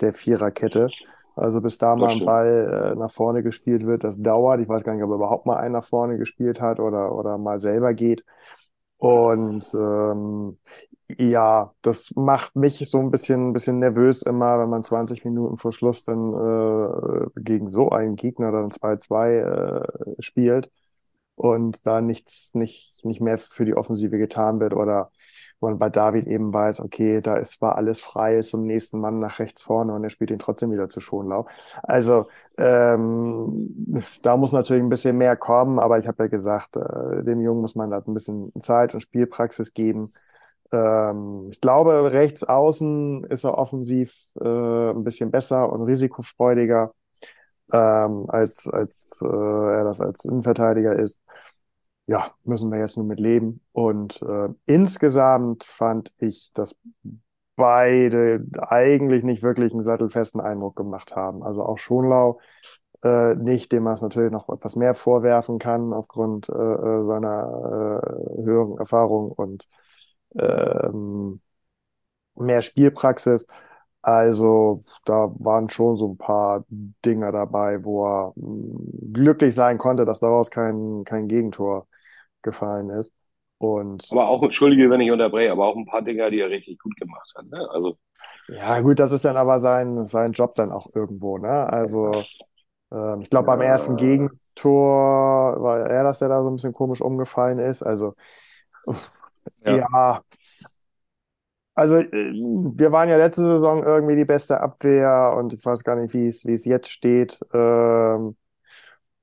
der 0.00 0.12
Viererkette. 0.12 0.88
Also 1.36 1.60
bis 1.60 1.78
da 1.78 1.96
mal 1.96 2.12
ein 2.12 2.24
Ball 2.24 2.92
äh, 2.94 2.98
nach 2.98 3.12
vorne 3.12 3.42
gespielt 3.42 3.86
wird, 3.86 4.04
das 4.04 4.20
dauert. 4.20 4.60
Ich 4.60 4.68
weiß 4.68 4.84
gar 4.84 4.94
nicht, 4.94 5.04
ob 5.04 5.12
überhaupt 5.12 5.46
mal 5.46 5.56
einen 5.56 5.74
nach 5.74 5.84
vorne 5.84 6.18
gespielt 6.18 6.60
hat 6.60 6.80
oder, 6.80 7.14
oder 7.14 7.38
mal 7.38 7.58
selber 7.58 7.94
geht. 7.94 8.24
Und 8.98 9.66
ähm, 9.74 10.58
ja, 11.18 11.74
das 11.82 12.12
macht 12.16 12.56
mich 12.56 12.78
so 12.90 12.98
ein 12.98 13.10
bisschen, 13.10 13.50
ein 13.50 13.52
bisschen 13.52 13.78
nervös 13.78 14.22
immer, 14.22 14.58
wenn 14.58 14.70
man 14.70 14.84
20 14.84 15.24
Minuten 15.24 15.58
vor 15.58 15.72
Schluss 15.72 16.04
dann 16.04 16.32
äh, 16.34 17.40
gegen 17.42 17.68
so 17.70 17.90
einen 17.90 18.16
Gegner 18.16 18.52
dann 18.52 18.70
2-2 18.70 19.40
äh, 19.40 20.22
spielt 20.22 20.70
und 21.34 21.86
da 21.86 22.00
nichts, 22.00 22.54
nicht, 22.54 23.04
nicht 23.04 23.20
mehr 23.20 23.38
für 23.38 23.64
die 23.66 23.76
Offensive 23.76 24.18
getan 24.18 24.60
wird 24.60 24.74
oder 24.74 25.10
man 25.60 25.78
bei 25.78 25.88
David 25.90 26.26
eben 26.26 26.52
weiß, 26.52 26.80
okay, 26.80 27.20
da 27.20 27.36
ist 27.36 27.52
zwar 27.54 27.76
alles 27.76 28.00
frei 28.00 28.42
zum 28.42 28.64
nächsten 28.66 29.00
Mann 29.00 29.20
nach 29.20 29.38
rechts 29.38 29.62
vorne 29.62 29.94
und 29.94 30.04
er 30.04 30.10
spielt 30.10 30.30
ihn 30.30 30.38
trotzdem 30.38 30.70
wieder 30.72 30.88
zu 30.88 31.00
Schonlau. 31.00 31.46
Also 31.82 32.26
ähm, 32.58 34.04
da 34.22 34.36
muss 34.36 34.52
natürlich 34.52 34.82
ein 34.82 34.88
bisschen 34.88 35.16
mehr 35.18 35.36
kommen, 35.36 35.78
aber 35.78 35.98
ich 35.98 36.06
habe 36.06 36.24
ja 36.24 36.28
gesagt, 36.28 36.76
äh, 36.76 37.22
dem 37.24 37.40
Jungen 37.40 37.60
muss 37.62 37.74
man 37.74 37.90
da 37.90 37.98
ein 37.98 38.14
bisschen 38.14 38.52
Zeit 38.62 38.94
und 38.94 39.00
Spielpraxis 39.00 39.72
geben. 39.74 40.08
Ähm, 40.72 41.48
ich 41.50 41.60
glaube, 41.60 42.12
rechts 42.12 42.44
außen 42.44 43.24
ist 43.24 43.44
er 43.44 43.56
offensiv 43.58 44.14
äh, 44.40 44.90
ein 44.90 45.04
bisschen 45.04 45.30
besser 45.30 45.70
und 45.72 45.82
risikofreudiger, 45.82 46.92
ähm, 47.72 48.26
als, 48.28 48.68
als 48.68 49.18
äh, 49.22 49.26
er 49.26 49.84
das 49.84 50.00
als 50.00 50.24
Innenverteidiger 50.24 50.96
ist 50.96 51.20
ja, 52.06 52.32
müssen 52.44 52.70
wir 52.70 52.78
jetzt 52.78 52.96
nur 52.96 53.06
mit 53.06 53.20
leben. 53.20 53.60
Und 53.72 54.22
äh, 54.22 54.48
insgesamt 54.66 55.64
fand 55.64 56.12
ich, 56.18 56.52
dass 56.54 56.76
beide 57.56 58.44
eigentlich 58.58 59.24
nicht 59.24 59.42
wirklich 59.42 59.72
einen 59.72 59.82
sattelfesten 59.82 60.40
Eindruck 60.40 60.76
gemacht 60.76 61.16
haben. 61.16 61.42
Also 61.42 61.64
auch 61.64 61.78
Schonlau 61.78 62.40
äh, 63.02 63.34
nicht, 63.34 63.72
dem 63.72 63.84
man 63.84 63.94
es 63.94 64.02
natürlich 64.02 64.32
noch 64.32 64.48
etwas 64.50 64.76
mehr 64.76 64.94
vorwerfen 64.94 65.58
kann 65.58 65.92
aufgrund 65.92 66.48
äh, 66.48 66.52
äh 66.52 67.04
seiner 67.04 68.02
äh, 68.02 68.42
höheren 68.44 68.78
Erfahrung 68.78 69.32
und 69.32 69.66
ähm, 70.38 71.40
mehr 72.36 72.62
Spielpraxis. 72.62 73.46
Also 74.02 74.84
da 75.04 75.32
waren 75.38 75.68
schon 75.68 75.96
so 75.96 76.10
ein 76.12 76.18
paar 76.18 76.64
Dinge 77.04 77.32
dabei, 77.32 77.84
wo 77.84 78.06
er 78.06 78.32
mh, 78.36 78.44
hm, 78.46 79.12
glücklich 79.12 79.54
sein 79.54 79.78
konnte, 79.78 80.04
dass 80.04 80.20
daraus 80.20 80.50
kein, 80.50 81.04
kein 81.04 81.28
Gegentor 81.28 81.88
gefallen 82.46 82.88
ist. 82.88 83.12
Und 83.58 84.06
aber 84.10 84.28
auch, 84.28 84.42
entschuldige, 84.42 84.90
wenn 84.90 85.00
ich 85.00 85.10
unterbreche, 85.10 85.52
aber 85.52 85.66
auch 85.66 85.76
ein 85.76 85.86
paar 85.86 86.02
Dinge, 86.02 86.30
die 86.30 86.40
er 86.40 86.50
richtig 86.50 86.78
gut 86.78 86.96
gemacht 86.96 87.32
hat. 87.36 87.46
Ne? 87.46 87.66
Also, 87.70 87.96
ja, 88.48 88.80
gut, 88.80 88.98
das 88.98 89.12
ist 89.12 89.24
dann 89.24 89.36
aber 89.36 89.58
sein, 89.58 90.06
sein 90.06 90.32
Job 90.32 90.54
dann 90.54 90.72
auch 90.72 90.88
irgendwo. 90.94 91.38
Ne? 91.38 91.72
Also, 91.72 92.12
äh, 92.92 93.20
ich 93.22 93.30
glaube, 93.30 93.46
beim 93.46 93.62
ersten 93.62 93.96
Gegentor 93.96 95.62
war 95.62 95.80
er 95.88 96.04
das, 96.04 96.18
der 96.18 96.28
da 96.28 96.42
so 96.42 96.50
ein 96.50 96.56
bisschen 96.56 96.74
komisch 96.74 97.00
umgefallen 97.00 97.58
ist. 97.58 97.82
Also, 97.82 98.14
ja. 99.64 99.76
ja. 99.76 100.22
Also, 101.74 101.96
äh, 101.96 102.10
wir 102.12 102.92
waren 102.92 103.08
ja 103.08 103.16
letzte 103.16 103.42
Saison 103.42 103.82
irgendwie 103.82 104.16
die 104.16 104.24
beste 104.24 104.60
Abwehr 104.60 105.34
und 105.36 105.52
ich 105.54 105.64
weiß 105.64 105.82
gar 105.82 105.96
nicht, 105.96 106.12
wie 106.14 106.28
es, 106.28 106.44
wie 106.44 106.54
es 106.54 106.66
jetzt 106.66 106.88
steht. 106.88 107.40
Ähm, 107.52 108.36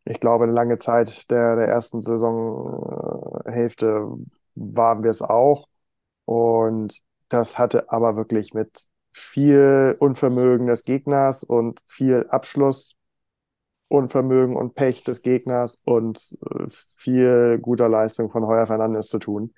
ich 0.06 0.20
glaube, 0.20 0.44
eine 0.46 0.54
lange 0.54 0.78
Zeit 0.80 1.30
der, 1.32 1.56
der 1.56 1.68
ersten 1.68 2.02
Saisonhälfte 2.02 4.08
waren 4.56 5.04
wir 5.04 5.12
es 5.12 5.22
auch. 5.22 5.68
Und 6.26 7.00
das 7.30 7.58
hatte 7.58 7.92
aber 7.92 8.18
wirklich 8.18 8.54
mit 8.54 8.88
viel 9.12 9.96
Unvermögen 10.00 10.68
des 10.68 10.84
Gegners 10.84 11.44
und 11.44 11.80
viel 11.88 12.28
Abschlussunvermögen 12.30 14.56
und 14.56 14.76
Pech 14.76 15.04
des 15.04 15.22
Gegners 15.22 15.80
und 15.86 16.38
äh, 16.50 16.66
viel 16.98 17.60
guter 17.60 17.90
Leistung 17.90 18.30
von 18.32 18.46
Heuer 18.48 18.66
Fernandes 18.68 19.08
zu 19.08 19.20
tun. 19.20 19.54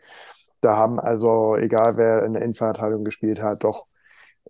Da 0.62 0.76
haben 0.78 1.00
also, 1.00 1.56
egal 1.56 1.98
wer 1.98 2.24
in 2.24 2.34
der 2.34 2.42
Innenverteidigung 2.44 3.04
gespielt 3.04 3.42
hat, 3.42 3.64
doch 3.64 3.88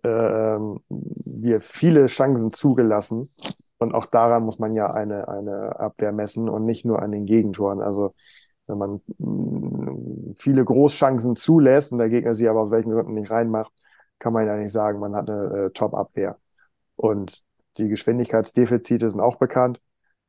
äh, 0.04 0.58
wir 0.90 1.60
viele 1.60 2.08
Chancen 2.08 2.52
zugelassen. 2.52 3.34
Und 3.78 3.94
auch 3.94 4.06
daran 4.06 4.44
muss 4.44 4.60
man 4.60 4.74
ja 4.74 4.92
eine, 4.92 5.28
eine 5.28 5.80
Abwehr 5.80 6.12
messen 6.12 6.50
und 6.50 6.66
nicht 6.66 6.86
nur 6.86 7.02
an 7.02 7.12
den 7.12 7.26
Gegentoren. 7.26 7.82
Also 7.82 8.14
wenn 8.68 8.78
man 8.78 9.02
mm, 9.18 10.34
viele 10.36 10.64
Großchancen 10.64 11.36
zulässt 11.36 11.92
und 11.92 12.00
der 12.00 12.10
Gegner 12.10 12.34
sie 12.34 12.48
aber 12.48 12.62
aus 12.62 12.72
welchen 12.72 12.92
Gründen 12.92 13.14
nicht 13.14 13.32
reinmacht, 13.32 13.72
kann 14.20 14.34
man 14.34 14.48
ja 14.48 14.56
nicht 14.58 14.72
sagen, 14.72 15.00
man 15.00 15.16
hat 15.16 15.30
eine 15.30 15.66
äh, 15.68 15.70
Top-Abwehr. 15.72 16.38
Und 16.96 17.44
die 17.78 17.90
Geschwindigkeitsdefizite 17.90 19.10
sind 19.10 19.20
auch 19.20 19.38
bekannt 19.38 19.82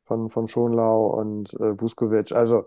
von, 0.05 0.31
von 0.31 0.49
Schonlau 0.49 1.07
und 1.07 1.55
äh, 1.55 1.81
Vuskovic. 1.81 2.33
Also 2.33 2.67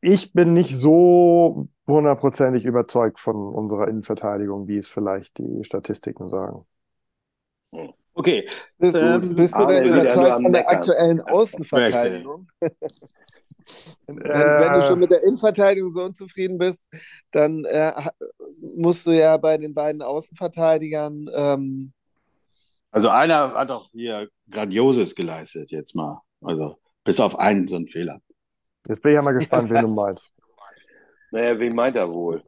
ich 0.00 0.32
bin 0.32 0.52
nicht 0.52 0.76
so 0.76 1.68
hundertprozentig 1.86 2.64
überzeugt 2.66 3.18
von 3.18 3.36
unserer 3.54 3.88
Innenverteidigung, 3.88 4.68
wie 4.68 4.78
es 4.78 4.88
vielleicht 4.88 5.38
die 5.38 5.64
Statistiken 5.64 6.28
sagen. 6.28 6.66
Okay. 8.14 8.48
Bist, 8.78 8.96
ähm, 8.96 9.34
bist 9.34 9.58
du 9.58 9.66
denn 9.66 9.84
überzeugt 9.84 10.42
von 10.42 10.52
der 10.52 10.68
aktuellen 10.68 11.20
Außenverteidigung? 11.22 12.48
wenn, 14.06 14.16
wenn, 14.16 14.72
du 14.74 14.82
schon 14.82 15.00
mit 15.00 15.10
der 15.10 15.22
Innenverteidigung 15.24 15.90
so 15.90 16.04
unzufrieden 16.04 16.58
bist, 16.58 16.84
dann 17.32 17.64
äh, 17.64 17.92
musst 18.60 19.06
du 19.06 19.12
ja 19.12 19.36
bei 19.36 19.58
den 19.58 19.74
beiden 19.74 20.02
Außenverteidigern. 20.02 21.28
Ähm, 21.34 21.92
also 22.90 23.08
einer 23.08 23.54
hat 23.54 23.70
auch 23.72 23.90
hier 23.90 24.28
Grandioses 24.48 25.14
geleistet, 25.14 25.72
jetzt 25.72 25.96
mal. 25.96 26.20
Also 26.40 26.76
bis 27.02 27.18
auf 27.18 27.38
einen 27.38 27.66
so 27.66 27.76
einen 27.76 27.88
Fehler. 27.88 28.20
Jetzt 28.86 29.02
bin 29.02 29.12
ich 29.12 29.16
ja 29.16 29.22
mal 29.22 29.32
gespannt, 29.32 29.70
wen 29.70 29.82
du 29.82 29.88
meinst. 29.94 30.32
Naja, 31.32 31.58
wen 31.58 31.74
meint 31.74 31.96
er 31.96 32.08
wohl? 32.08 32.44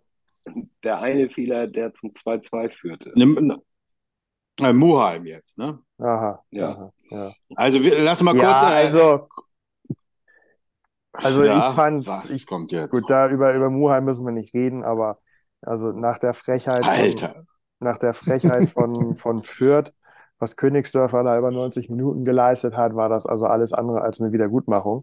Der 0.85 1.00
eine 1.00 1.28
Fehler, 1.30 1.66
der 1.66 1.92
zum 1.94 2.11
2-2 2.11 2.70
führte. 2.70 3.12
Nimm, 3.16 3.61
äh, 4.60 4.72
Muheim 4.72 5.26
jetzt, 5.26 5.58
ne? 5.58 5.78
Aha. 5.98 6.42
Ja. 6.50 6.70
Aha, 6.70 6.92
ja. 7.10 7.32
Also 7.54 7.82
wir, 7.82 8.02
lass 8.02 8.22
mal 8.22 8.32
kurz. 8.32 8.62
Ja, 8.62 8.72
äh, 8.72 8.75
also, 8.75 9.28
also 11.12 11.44
ja, 11.44 11.68
ich 11.68 11.75
fand. 11.75 12.06
Was 12.06 12.30
ich, 12.30 12.46
kommt 12.46 12.72
jetzt? 12.72 12.90
Gut, 12.90 13.04
da 13.08 13.28
über, 13.28 13.54
über 13.54 13.70
Muheim 13.70 14.04
müssen 14.04 14.25
wir 14.25 14.32
nicht 14.32 14.54
reden, 14.54 14.84
aber 14.84 15.18
also 15.62 15.92
nach 15.92 16.18
der 16.18 16.34
Frechheit. 16.34 16.84
Alter. 16.84 17.28
Von, 17.34 17.46
nach 17.80 17.98
der 17.98 18.14
Frechheit 18.14 18.70
von, 18.70 19.16
von 19.16 19.42
Fürth, 19.42 19.92
was 20.38 20.56
Königsdörfer 20.56 21.22
da 21.22 21.38
über 21.38 21.50
90 21.50 21.90
Minuten 21.90 22.25
geleistet 22.25 22.76
hat, 22.76 22.94
war 22.94 23.08
das 23.08 23.26
also 23.26 23.46
alles 23.46 23.72
andere 23.72 24.00
als 24.00 24.20
eine 24.20 24.32
Wiedergutmachung 24.32 25.02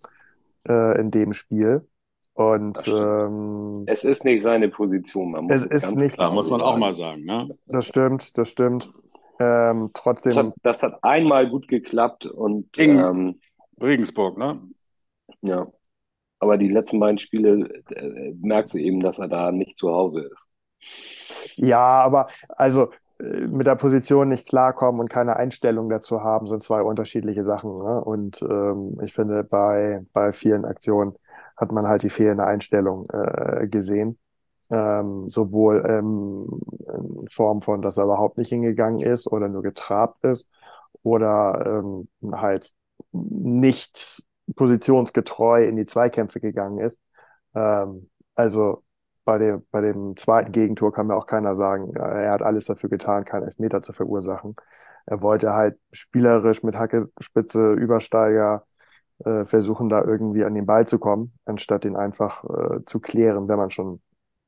äh, 0.68 1.00
in 1.00 1.12
dem 1.12 1.34
Spiel. 1.34 1.88
Und 2.36 2.88
ähm, 2.88 3.84
es 3.86 4.04
ist 4.04 4.26
nicht 4.26 4.42
seine 4.42 4.68
Position, 4.68 5.32
man 5.32 5.44
muss 5.44 5.54
es, 5.54 5.66
es 5.66 5.84
ist 5.84 5.96
nicht, 5.96 6.16
klar 6.16 6.32
muss 6.32 6.50
man 6.50 6.62
auch 6.62 6.78
mal 6.78 6.92
sagen, 6.92 7.26
ne? 7.26 7.48
Das 7.68 7.86
stimmt, 7.86 8.36
das 8.40 8.50
stimmt. 8.50 8.92
Ähm, 9.40 9.90
trotzdem. 9.94 10.34
Das 10.34 10.46
hat, 10.46 10.54
das 10.64 10.84
hat, 10.84 11.04
einmal 11.04 11.50
gut 11.50 11.68
geklappt 11.68 12.26
und 12.26 12.72
gegen 12.74 13.00
ähm, 13.00 13.40
Regensburg, 13.82 14.38
ne? 14.38 14.60
Ja. 15.42 15.68
Aber 16.40 16.58
die 16.58 16.70
letzten 16.70 17.00
beiden 17.00 17.20
Spiele 17.20 17.84
äh, 17.90 18.34
merkst 18.42 18.74
du 18.74 18.78
eben, 18.78 19.00
dass 19.00 19.18
er 19.18 19.30
da 19.30 19.52
nicht 19.52 19.78
zu 19.78 19.90
Hause 19.92 20.30
ist. 20.34 20.52
Ja, 21.56 21.80
aber 21.80 22.28
also 22.50 22.90
äh, 23.20 23.48
mit 23.48 23.66
der 23.66 23.76
Position 23.76 24.30
nicht 24.30 24.50
klarkommen 24.50 25.00
und 25.00 25.10
keine 25.10 25.38
Einstellung 25.38 25.90
dazu 25.90 26.22
haben, 26.22 26.48
sind 26.48 26.62
zwei 26.62 26.82
unterschiedliche 26.82 27.44
Sachen. 27.44 27.78
Ne? 27.78 28.04
Und 28.04 28.42
ähm, 28.42 29.00
ich 29.02 29.14
finde, 29.14 29.44
bei, 29.44 30.06
bei 30.12 30.32
vielen 30.34 30.66
Aktionen 30.66 31.16
hat 31.56 31.72
man 31.72 31.88
halt 31.88 32.04
die 32.04 32.10
fehlende 32.10 32.46
Einstellung 32.46 33.08
äh, 33.10 33.68
gesehen 33.68 34.18
ähm, 34.74 35.30
sowohl 35.30 35.86
ähm, 35.88 36.48
in 37.22 37.28
Form 37.30 37.62
von, 37.62 37.82
dass 37.82 37.98
er 37.98 38.06
überhaupt 38.06 38.38
nicht 38.38 38.50
hingegangen 38.50 39.02
ist 39.02 39.28
oder 39.28 39.48
nur 39.48 39.62
getrabt 39.62 40.24
ist 40.24 40.50
oder 41.04 41.84
ähm, 41.84 42.10
halt 42.32 42.72
nicht 43.12 44.24
positionsgetreu 44.56 45.66
in 45.66 45.76
die 45.78 45.86
Zweikämpfe 45.86 46.40
gegangen 46.40 46.80
ist. 46.80 47.00
Ähm, 47.56 48.10
also 48.36 48.84
bei 49.26 49.38
dem, 49.38 49.66
bei 49.72 49.82
dem 49.82 50.18
zweiten 50.18 50.52
Gegentor 50.52 50.92
kann 50.92 51.08
mir 51.08 51.16
auch 51.16 51.28
keiner 51.28 51.56
sagen, 51.56 51.96
er 51.96 52.32
hat 52.32 52.42
alles 52.42 52.66
dafür 52.66 52.90
getan, 52.90 53.26
keinen 53.26 53.44
Elfmeter 53.44 53.82
zu 53.82 53.94
verursachen. 53.94 54.56
Er 55.06 55.22
wollte 55.22 55.54
halt 55.54 55.78
spielerisch 55.92 56.64
mit 56.64 56.76
Hacke, 56.78 57.10
Spitze, 57.20 57.74
Übersteiger 57.74 58.66
äh, 59.26 59.46
versuchen, 59.46 59.90
da 59.90 60.04
irgendwie 60.04 60.44
an 60.46 60.56
den 60.56 60.66
Ball 60.66 60.88
zu 60.88 61.00
kommen, 61.00 61.34
anstatt 61.46 61.86
ihn 61.86 61.96
einfach 61.96 62.44
äh, 62.46 62.86
zu 62.86 63.00
klären, 63.00 63.48
wenn 63.48 63.58
man 63.58 63.72
schon 63.72 64.02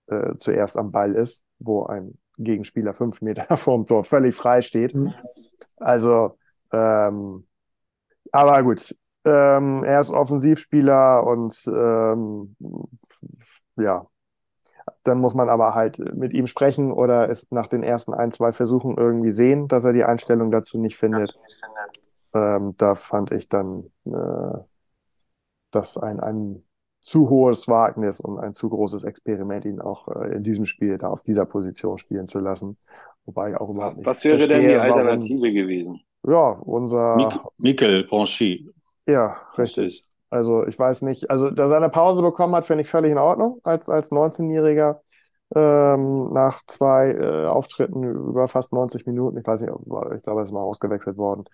äh, 0.07 0.38
zuerst 0.39 0.77
am 0.77 0.91
Ball 0.91 1.15
ist, 1.15 1.43
wo 1.59 1.85
ein 1.85 2.17
Gegenspieler 2.38 2.93
fünf 2.93 3.21
Meter 3.21 3.45
vorm 3.57 3.88
Tor 3.88 4.03
völlig 4.03 4.35
frei 4.35 4.62
steht. 4.62 4.93
Mhm. 4.93 5.13
Also, 5.77 6.38
ähm, 6.71 7.47
aber 8.31 8.63
gut, 8.63 8.95
ähm, 9.24 9.83
er 9.83 10.00
ist 10.00 10.12
Offensivspieler 10.12 11.25
und 11.25 11.63
ähm, 11.67 12.55
ja, 13.77 14.07
dann 15.03 15.19
muss 15.19 15.33
man 15.33 15.50
aber 15.50 15.74
halt 15.74 15.97
mit 16.00 16.33
ihm 16.33 16.47
sprechen 16.47 16.91
oder 16.91 17.29
es 17.29 17.47
nach 17.51 17.67
den 17.67 17.83
ersten 17.83 18.13
ein, 18.13 18.31
zwei 18.31 18.51
Versuchen 18.51 18.97
irgendwie 18.97 19.31
sehen, 19.31 19.67
dass 19.67 19.85
er 19.85 19.93
die 19.93 20.03
Einstellung 20.03 20.51
dazu 20.51 20.77
nicht 20.77 20.97
findet. 20.97 21.38
ähm, 22.33 22.75
da 22.77 22.95
fand 22.95 23.31
ich 23.31 23.50
dann 23.50 23.91
äh, 24.05 24.59
das 25.71 25.97
ein, 25.97 26.19
ein 26.19 26.63
zu 27.05 27.29
hohes 27.29 27.67
Wagnis 27.67 28.19
und 28.19 28.39
ein 28.39 28.55
zu 28.55 28.67
großes 28.67 29.03
Experiment, 29.03 29.63
ihn 29.65 29.79
auch 29.79 30.07
äh, 30.07 30.35
in 30.35 30.43
diesem 30.43 30.65
Spiel 30.65 30.97
da 30.97 31.09
auf 31.09 31.21
dieser 31.21 31.45
Position 31.45 32.00
spielen 32.00 32.27
zu 32.27 32.39
lassen. 32.39 32.77
Wobei 33.25 33.51
ich 33.51 33.57
auch 33.57 33.69
überhaupt 33.69 33.97
nicht. 33.97 34.07
Was 34.07 34.24
wäre 34.24 34.39
verstehe, 34.39 34.57
denn 34.57 34.67
die 34.67 34.75
Alternative 34.75 35.41
warum, 35.41 35.53
gewesen? 35.53 36.00
Ja, 36.27 36.50
unser. 36.63 37.15
Mik 37.15 37.39
Mikkel 37.59 38.07
Bonchy. 38.07 38.71
Ja, 39.05 39.38
richtig. 39.55 40.03
Also 40.31 40.65
ich 40.65 40.79
weiß 40.79 41.03
nicht, 41.03 41.29
also 41.29 41.51
dass 41.51 41.69
er 41.69 41.77
eine 41.77 41.89
Pause 41.89 42.24
bekommen 42.24 42.55
hat, 42.55 42.65
finde 42.65 42.81
ich 42.81 42.89
völlig 42.89 43.12
in 43.12 43.19
Ordnung 43.19 43.59
als, 43.63 43.88
als 43.88 44.12
19-Jähriger 44.12 45.00
ähm, 45.55 46.33
nach 46.33 46.63
zwei 46.65 47.12
äh, 47.12 47.45
Auftritten 47.45 48.03
über 48.03 48.47
fast 48.47 48.74
90 48.74 49.05
Minuten. 49.05 49.38
Ich 49.38 49.45
weiß 49.45 49.62
nicht, 49.62 49.71
ich 49.71 49.83
glaube, 50.24 50.39
er 50.39 50.41
ist 50.41 50.51
mal 50.51 50.62
ausgewechselt 50.62 51.17
worden. 51.17 51.45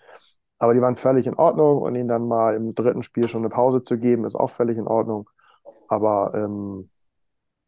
Aber 0.59 0.73
die 0.73 0.81
waren 0.81 0.95
völlig 0.95 1.27
in 1.27 1.35
Ordnung 1.35 1.81
und 1.81 1.95
ihn 1.95 2.07
dann 2.07 2.25
mal 2.27 2.55
im 2.55 2.73
dritten 2.73 3.03
Spiel 3.03 3.27
schon 3.27 3.41
eine 3.41 3.49
Pause 3.49 3.83
zu 3.83 3.97
geben, 3.97 4.23
ist 4.23 4.35
auch 4.35 4.51
völlig 4.51 4.77
in 4.77 4.87
Ordnung. 4.87 5.29
Aber 5.91 6.31
ähm, 6.33 6.89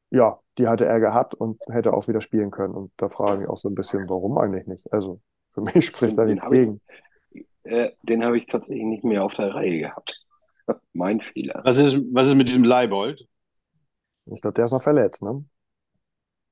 ja, 0.10 0.39
die 0.58 0.68
hatte 0.68 0.86
er 0.86 1.01
gehabt 1.01 1.34
und 1.34 1.60
hätte 1.68 1.94
auch 1.94 2.08
wieder 2.08 2.22
spielen 2.22 2.51
können. 2.51 2.74
Und 2.74 2.92
da 2.96 3.10
frage 3.10 3.34
ich 3.34 3.39
mich 3.42 3.50
auch 3.50 3.58
so 3.58 3.68
ein 3.68 3.75
bisschen, 3.75 4.08
warum 4.08 4.38
eigentlich 4.38 4.65
nicht? 4.65 4.94
Also 4.94 5.20
für 5.53 5.62
mich 5.62 5.86
spricht 5.88 6.18
da 6.18 6.24
nichts 6.24 6.50
gegen. 6.50 6.80
Ich, 7.32 7.46
äh, 7.63 7.92
den 8.03 8.24
habe 8.24 8.38
ich 8.38 8.46
tatsächlich 8.46 8.86
nicht 8.86 9.03
mehr 9.03 9.25
auf 9.25 9.34
der 9.34 9.53
Reihe 9.53 9.77
gehabt. 9.80 10.24
mein 10.94 11.20
Fehler. 11.20 11.62
Was 11.65 11.77
ist, 11.80 11.98
was 12.13 12.27
ist 12.27 12.36
mit 12.36 12.48
diesem 12.48 12.63
Leibold? 12.63 13.27
Ich 14.27 14.42
glaube, 14.42 14.53
der 14.53 14.65
ist 14.65 14.72
noch 14.72 14.82
verletzt, 14.82 15.22
ne? 15.22 15.44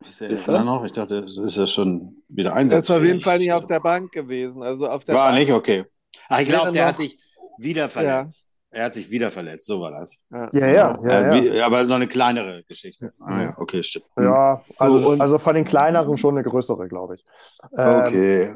Ist 0.02 0.22
er, 0.22 0.30
ist 0.30 0.48
er 0.50 0.66
noch? 0.66 0.84
Ich 0.84 0.92
dachte, 0.92 1.26
ist 1.26 1.58
er 1.58 1.68
schon 1.68 2.22
wieder 2.28 2.54
einsatzfähig. 2.54 2.90
Er 2.90 2.96
ist 2.96 3.02
auf 3.02 3.08
jeden 3.08 3.22
Fall 3.22 3.38
nicht 3.38 3.54
auf 3.54 3.66
der 3.66 3.80
Bank 3.80 4.12
gewesen. 4.12 4.62
Also 4.62 4.90
auf 4.90 5.06
der 5.06 5.16
War 5.16 5.28
Bank. 5.28 5.40
nicht, 5.40 5.54
okay. 5.54 5.86
Ach, 6.28 6.42
ich 6.42 6.50
glaube, 6.50 6.72
der 6.74 6.88
hat 6.88 6.98
sich 6.98 7.18
wieder 7.60 7.88
verletzt. 7.88 8.60
Ja. 8.72 8.80
Er 8.80 8.86
hat 8.86 8.94
sich 8.94 9.10
wieder 9.10 9.32
verletzt, 9.32 9.68
so 9.68 9.82
war 9.82 9.92
das. 9.92 10.22
Ja, 10.30 10.50
ja. 10.54 10.72
ja, 10.72 11.00
ja, 11.04 11.30
äh, 11.30 11.34
wie, 11.34 11.62
aber 11.62 11.86
so 11.86 11.94
eine 11.94 12.08
kleinere 12.08 12.64
Geschichte. 12.64 13.14
Ah 13.20 13.42
ja, 13.42 13.54
okay, 13.58 13.84
stimmt. 13.84 14.06
Ja, 14.18 14.64
also, 14.78 15.22
also 15.22 15.38
von 15.38 15.56
den 15.56 15.66
kleineren 15.66 16.18
schon 16.18 16.38
eine 16.38 16.48
größere, 16.48 16.88
glaube 16.88 17.16
ich. 17.16 17.26
Ähm, 17.78 17.96
okay. 17.98 18.56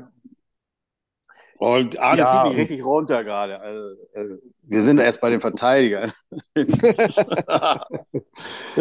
Und 1.58 2.00
Arne 2.00 2.20
ja, 2.20 2.28
zieht 2.28 2.52
mich 2.52 2.62
richtig 2.62 2.84
runter 2.84 3.24
gerade. 3.24 3.60
Also, 3.60 3.96
also, 4.14 4.36
wir 4.64 4.82
sind 4.82 5.00
erst 5.00 5.22
bei 5.22 5.30
den 5.30 5.40
Verteidigern. 5.40 6.12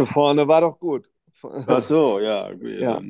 Vorne 0.05 0.49
war 0.49 0.61
doch 0.61 0.79
gut. 0.79 1.09
Ach 1.67 1.81
so, 1.81 2.21
ja. 2.21 2.51
ja. 2.53 3.01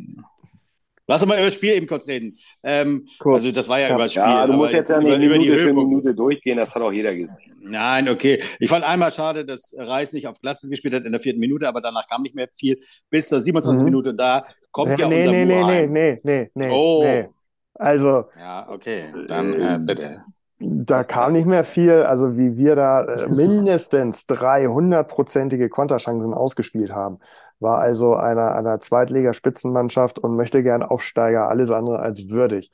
Lass 1.07 1.23
uns 1.23 1.29
mal 1.29 1.37
über 1.37 1.47
das 1.47 1.55
Spiel 1.55 1.75
eben 1.75 1.87
kurz 1.87 2.07
reden. 2.09 2.35
Ähm, 2.63 3.05
kurz. 3.19 3.43
Also 3.43 3.53
das 3.53 3.69
war 3.69 3.79
ja, 3.79 3.89
ja. 3.89 3.95
über 3.95 4.05
das 4.05 4.13
Spiel. 4.13 4.23
Ja, 4.23 4.47
du 4.47 4.55
musst 4.55 4.73
jetzt 4.73 4.89
ja 4.89 4.99
nicht 4.99 5.23
über, 5.23 5.37
über 5.37 5.39
die 5.39 5.73
Minute 5.73 6.15
durchgehen, 6.15 6.57
das 6.57 6.75
hat 6.75 6.83
auch 6.83 6.93
jeder 6.93 7.15
gesehen. 7.15 7.55
Nein, 7.63 8.09
okay. 8.09 8.43
Ich 8.59 8.71
fand 8.71 8.85
einmal 8.85 9.11
schade, 9.11 9.45
dass 9.45 9.75
Reis 9.77 10.13
nicht 10.13 10.27
auf 10.27 10.41
Glatzel 10.41 10.71
gespielt 10.71 10.95
hat 10.95 11.05
in 11.05 11.13
der 11.13 11.21
vierten 11.21 11.41
Minute, 11.41 11.69
aber 11.69 11.81
danach 11.81 12.07
kam 12.07 12.23
nicht 12.23 12.35
mehr 12.35 12.49
viel. 12.55 12.79
Bis 13.11 13.29
zur 13.29 13.41
27. 13.41 13.81
Mhm. 13.81 13.85
Minute 13.85 14.15
da 14.15 14.45
kommt 14.71 14.99
ja, 14.99 15.05
ja 15.05 15.09
nee, 15.09 15.19
unser 15.19 15.33
nee, 15.33 15.45
nee, 15.45 15.87
nee, 15.87 16.21
nee, 16.23 16.51
nee, 16.55 16.71
Oh. 16.71 17.03
Nee. 17.05 17.29
Also. 17.75 18.25
Ja, 18.39 18.69
okay. 18.71 19.13
Dann 19.27 19.53
äh, 19.53 19.79
bitte. 19.83 20.23
Da 20.59 21.05
kam 21.05 21.33
nicht 21.33 21.47
mehr 21.47 21.65
viel, 21.65 22.03
also 22.03 22.39
wie 22.39 22.57
wir 22.57 22.77
da 22.77 23.05
äh, 23.05 23.29
mindestens 23.29 24.25
drei 24.27 24.67
hundertprozentige 24.67 25.69
Konterchancen 25.69 26.33
ausgespielt 26.33 26.93
haben 26.93 27.19
war 27.61 27.79
also 27.79 28.15
einer, 28.15 28.55
einer 28.55 28.81
Zweitligaspitzenmannschaft 28.81 30.19
und 30.19 30.37
möchte 30.37 30.63
gern 30.63 30.83
Aufsteiger, 30.83 31.49
alles 31.49 31.71
andere 31.71 32.01
als 32.01 32.29
würdig. 32.29 32.71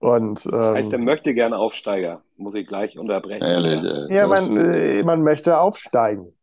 Und, 0.00 0.44
ähm, 0.46 0.52
das 0.52 0.74
heißt, 0.74 0.92
er 0.92 0.98
möchte 0.98 1.34
gerne 1.34 1.56
Aufsteiger, 1.56 2.22
muss 2.36 2.54
ich 2.54 2.66
gleich 2.66 2.98
unterbrechen. 2.98 3.42
Ehrlich, 3.42 3.82
ja, 4.10 4.16
ja 4.16 4.26
man, 4.26 4.56
äh, 4.56 5.02
man 5.02 5.18
möchte 5.22 5.58
aufsteigen. 5.58 6.34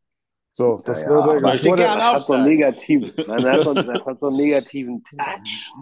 So, 0.54 0.82
das 0.84 1.04
ja, 1.04 1.10
würde, 1.10 1.36
ja, 1.36 1.40
möchte 1.42 1.70
wurde, 1.70 1.84
das 1.84 2.14
hat 2.14 2.22
so 2.24 2.34
einen 2.34 2.46
negativen, 2.46 3.12
das, 3.28 3.46
hat 3.46 3.64
so, 3.64 3.74
das 3.74 4.06
hat 4.06 4.20
so 4.20 4.28
einen 4.28 4.38
negativen 4.38 5.04
Touch. 5.04 5.74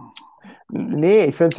Nee, 0.70 1.26
ich 1.26 1.36
finde 1.36 1.56
es 1.56 1.58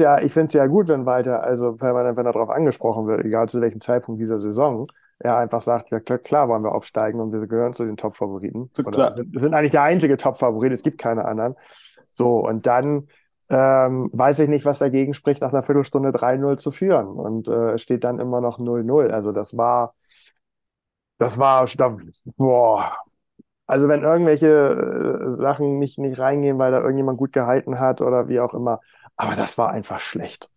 ja, 0.54 0.60
ja 0.60 0.66
gut, 0.66 0.88
wenn 0.88 1.06
weiter, 1.06 1.42
also 1.42 1.80
wenn, 1.80 1.92
man, 1.92 2.16
wenn 2.16 2.26
er 2.26 2.32
darauf 2.32 2.50
angesprochen 2.50 3.06
wird, 3.06 3.24
egal 3.24 3.48
zu 3.48 3.60
welchem 3.60 3.80
Zeitpunkt 3.80 4.20
dieser 4.20 4.38
Saison, 4.38 4.86
er 5.20 5.36
einfach 5.36 5.60
sagt, 5.60 5.90
ja 5.90 6.00
klar, 6.00 6.18
klar 6.18 6.48
wollen 6.48 6.64
wir 6.64 6.72
aufsteigen 6.72 7.20
und 7.20 7.32
wir 7.32 7.46
gehören 7.46 7.74
zu 7.74 7.84
den 7.84 7.96
Top-Favoriten. 7.96 8.70
Oder 8.84 9.12
sind, 9.12 9.38
sind 9.38 9.54
eigentlich 9.54 9.70
der 9.70 9.82
einzige 9.82 10.16
Top-Favorit, 10.16 10.72
es 10.72 10.82
gibt 10.82 10.98
keine 10.98 11.26
anderen. 11.26 11.54
So, 12.10 12.38
und 12.38 12.66
dann 12.66 13.08
ähm, 13.50 14.10
weiß 14.12 14.38
ich 14.40 14.48
nicht, 14.48 14.64
was 14.64 14.78
dagegen 14.78 15.12
spricht, 15.12 15.42
nach 15.42 15.52
einer 15.52 15.62
Viertelstunde 15.62 16.10
3-0 16.10 16.56
zu 16.56 16.70
führen. 16.70 17.08
Und 17.08 17.48
äh, 17.48 17.72
es 17.72 17.82
steht 17.82 18.02
dann 18.04 18.18
immer 18.18 18.40
noch 18.40 18.58
0-0. 18.58 19.10
Also 19.10 19.32
das 19.32 19.56
war, 19.56 19.94
das 21.18 21.38
war, 21.38 21.68
boah. 22.36 22.96
Also 23.66 23.88
wenn 23.88 24.02
irgendwelche 24.02 25.26
äh, 25.26 25.28
Sachen 25.30 25.78
nicht, 25.78 25.98
nicht 25.98 26.18
reingehen, 26.18 26.58
weil 26.58 26.72
da 26.72 26.80
irgendjemand 26.80 27.18
gut 27.18 27.32
gehalten 27.32 27.78
hat 27.78 28.00
oder 28.00 28.28
wie 28.28 28.40
auch 28.40 28.54
immer. 28.54 28.80
Aber 29.16 29.36
das 29.36 29.58
war 29.58 29.70
einfach 29.70 30.00
schlecht 30.00 30.50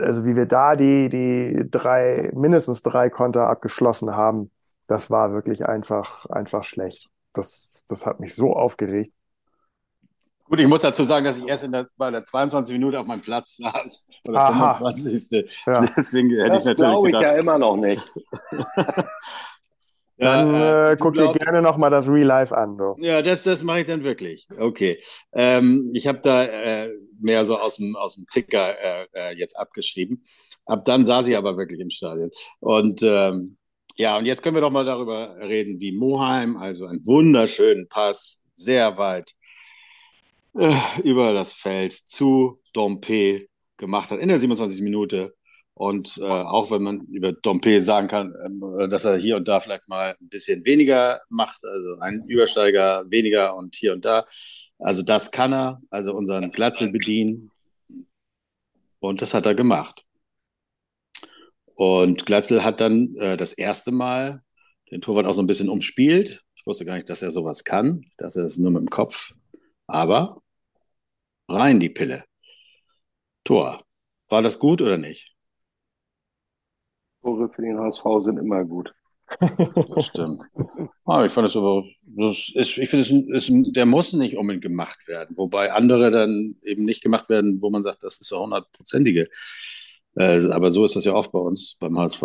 also 0.00 0.24
wie 0.24 0.36
wir 0.36 0.46
da 0.46 0.76
die, 0.76 1.08
die 1.08 1.70
drei, 1.70 2.30
mindestens 2.34 2.82
drei 2.82 3.10
Konter 3.10 3.48
abgeschlossen 3.48 4.14
haben, 4.14 4.50
das 4.86 5.10
war 5.10 5.32
wirklich 5.32 5.66
einfach, 5.66 6.26
einfach 6.26 6.64
schlecht. 6.64 7.08
Das, 7.32 7.68
das 7.88 8.06
hat 8.06 8.20
mich 8.20 8.34
so 8.34 8.54
aufgeregt. 8.54 9.12
Gut, 10.44 10.58
ich 10.58 10.66
muss 10.66 10.80
dazu 10.80 11.04
sagen, 11.04 11.24
dass 11.24 11.38
ich 11.38 11.46
erst 11.46 11.62
in 11.62 11.70
der, 11.70 11.88
bei 11.96 12.10
der 12.10 12.24
22 12.24 12.72
Minute 12.72 12.98
auf 12.98 13.06
meinem 13.06 13.20
Platz 13.20 13.58
saß. 13.58 14.08
Oder 14.26 14.40
Aha. 14.40 14.74
25. 14.74 15.62
Ja. 15.64 15.80
Deswegen 15.96 16.30
hätte 16.30 16.48
das 16.48 16.58
ich 16.58 16.64
natürlich 16.64 16.90
glaube 16.90 17.08
ich 17.10 17.14
ja 17.14 17.32
immer 17.34 17.56
noch 17.58 17.76
nicht. 17.76 18.12
Dann 20.20 20.54
äh, 20.54 20.92
äh, 20.92 20.96
guck 20.98 21.14
dir 21.14 21.32
gerne 21.32 21.62
nochmal 21.62 21.90
das 21.90 22.06
Real 22.06 22.26
Life 22.26 22.56
an. 22.56 22.76
Du. 22.76 22.94
Ja, 22.98 23.22
das, 23.22 23.42
das 23.42 23.62
mache 23.62 23.80
ich 23.80 23.86
dann 23.86 24.04
wirklich. 24.04 24.46
Okay. 24.58 24.98
Ähm, 25.32 25.90
ich 25.94 26.06
habe 26.06 26.20
da 26.22 26.44
äh, 26.44 26.90
mehr 27.18 27.44
so 27.44 27.58
aus 27.58 27.76
dem, 27.76 27.96
aus 27.96 28.16
dem 28.16 28.26
Ticker 28.30 28.78
äh, 28.78 29.06
äh, 29.14 29.38
jetzt 29.38 29.58
abgeschrieben. 29.58 30.22
Ab 30.66 30.84
dann 30.84 31.04
saß 31.04 31.26
ich 31.26 31.36
aber 31.36 31.56
wirklich 31.56 31.80
im 31.80 31.90
Stadion. 31.90 32.30
Und 32.60 33.02
ähm, 33.02 33.56
ja, 33.96 34.18
und 34.18 34.26
jetzt 34.26 34.42
können 34.42 34.56
wir 34.56 34.60
doch 34.60 34.70
mal 34.70 34.84
darüber 34.84 35.36
reden, 35.40 35.80
wie 35.80 35.92
Moheim, 35.92 36.56
also 36.56 36.86
einen 36.86 37.04
wunderschönen 37.06 37.88
Pass, 37.88 38.42
sehr 38.52 38.98
weit 38.98 39.34
äh, 40.58 40.74
über 41.02 41.32
das 41.32 41.52
Feld 41.52 41.92
zu 41.92 42.60
Dompe 42.72 43.46
gemacht 43.78 44.10
hat 44.10 44.18
in 44.20 44.28
der 44.28 44.38
27. 44.38 44.82
Minute. 44.82 45.34
Und 45.74 46.18
äh, 46.18 46.24
auch 46.24 46.70
wenn 46.70 46.82
man 46.82 47.06
über 47.06 47.32
Dompe 47.32 47.80
sagen 47.80 48.06
kann, 48.08 48.34
äh, 48.78 48.88
dass 48.88 49.04
er 49.04 49.16
hier 49.16 49.36
und 49.36 49.48
da 49.48 49.60
vielleicht 49.60 49.88
mal 49.88 50.16
ein 50.20 50.28
bisschen 50.28 50.64
weniger 50.64 51.22
macht, 51.30 51.64
also 51.64 51.98
ein 52.00 52.24
Übersteiger 52.26 53.04
weniger 53.10 53.56
und 53.56 53.74
hier 53.74 53.92
und 53.94 54.04
da. 54.04 54.26
Also 54.78 55.02
das 55.02 55.30
kann 55.30 55.52
er, 55.54 55.80
also 55.90 56.14
unseren 56.14 56.52
Glatzel 56.52 56.90
bedienen. 56.90 57.50
Und 58.98 59.22
das 59.22 59.32
hat 59.32 59.46
er 59.46 59.54
gemacht. 59.54 60.04
Und 61.74 62.26
Glatzel 62.26 62.62
hat 62.62 62.80
dann 62.82 63.14
äh, 63.16 63.38
das 63.38 63.54
erste 63.54 63.90
Mal 63.90 64.42
den 64.90 65.00
Torwart 65.00 65.26
auch 65.26 65.32
so 65.32 65.42
ein 65.42 65.46
bisschen 65.46 65.70
umspielt. 65.70 66.42
Ich 66.54 66.66
wusste 66.66 66.84
gar 66.84 66.94
nicht, 66.94 67.08
dass 67.08 67.22
er 67.22 67.30
sowas 67.30 67.64
kann. 67.64 68.02
Ich 68.10 68.16
dachte, 68.16 68.42
das 68.42 68.52
ist 68.52 68.58
nur 68.58 68.70
mit 68.70 68.82
dem 68.82 68.90
Kopf. 68.90 69.32
Aber 69.86 70.42
rein 71.48 71.80
die 71.80 71.88
Pille. 71.88 72.24
Tor. 73.44 73.82
War 74.28 74.42
das 74.42 74.58
gut 74.58 74.82
oder 74.82 74.98
nicht? 74.98 75.29
Tore 77.22 77.48
für 77.48 77.62
den 77.62 77.78
HSV 77.78 78.02
sind 78.18 78.38
immer 78.38 78.64
gut. 78.64 78.94
Das 79.38 80.06
stimmt. 80.06 80.40
Ah, 81.04 81.24
ich 81.24 81.32
fand 81.32 81.48
es 81.48 81.56
aber, 81.56 81.84
das 82.02 82.50
ist, 82.54 82.78
ich 82.78 82.88
finde, 82.88 83.34
es 83.36 83.48
ist, 83.48 83.76
der 83.76 83.86
muss 83.86 84.12
nicht 84.12 84.36
unbedingt 84.36 84.62
gemacht 84.62 85.06
werden, 85.06 85.36
wobei 85.36 85.72
andere 85.72 86.10
dann 86.10 86.56
eben 86.62 86.84
nicht 86.84 87.02
gemacht 87.02 87.28
werden, 87.28 87.62
wo 87.62 87.70
man 87.70 87.82
sagt, 87.82 88.02
das 88.02 88.20
ist 88.20 88.30
ja 88.30 88.38
hundertprozentige. 88.38 89.28
Äh, 90.16 90.44
aber 90.50 90.70
so 90.70 90.84
ist 90.84 90.96
das 90.96 91.04
ja 91.04 91.14
oft 91.14 91.32
bei 91.32 91.38
uns 91.38 91.76
beim 91.78 91.96
HSV. 91.98 92.22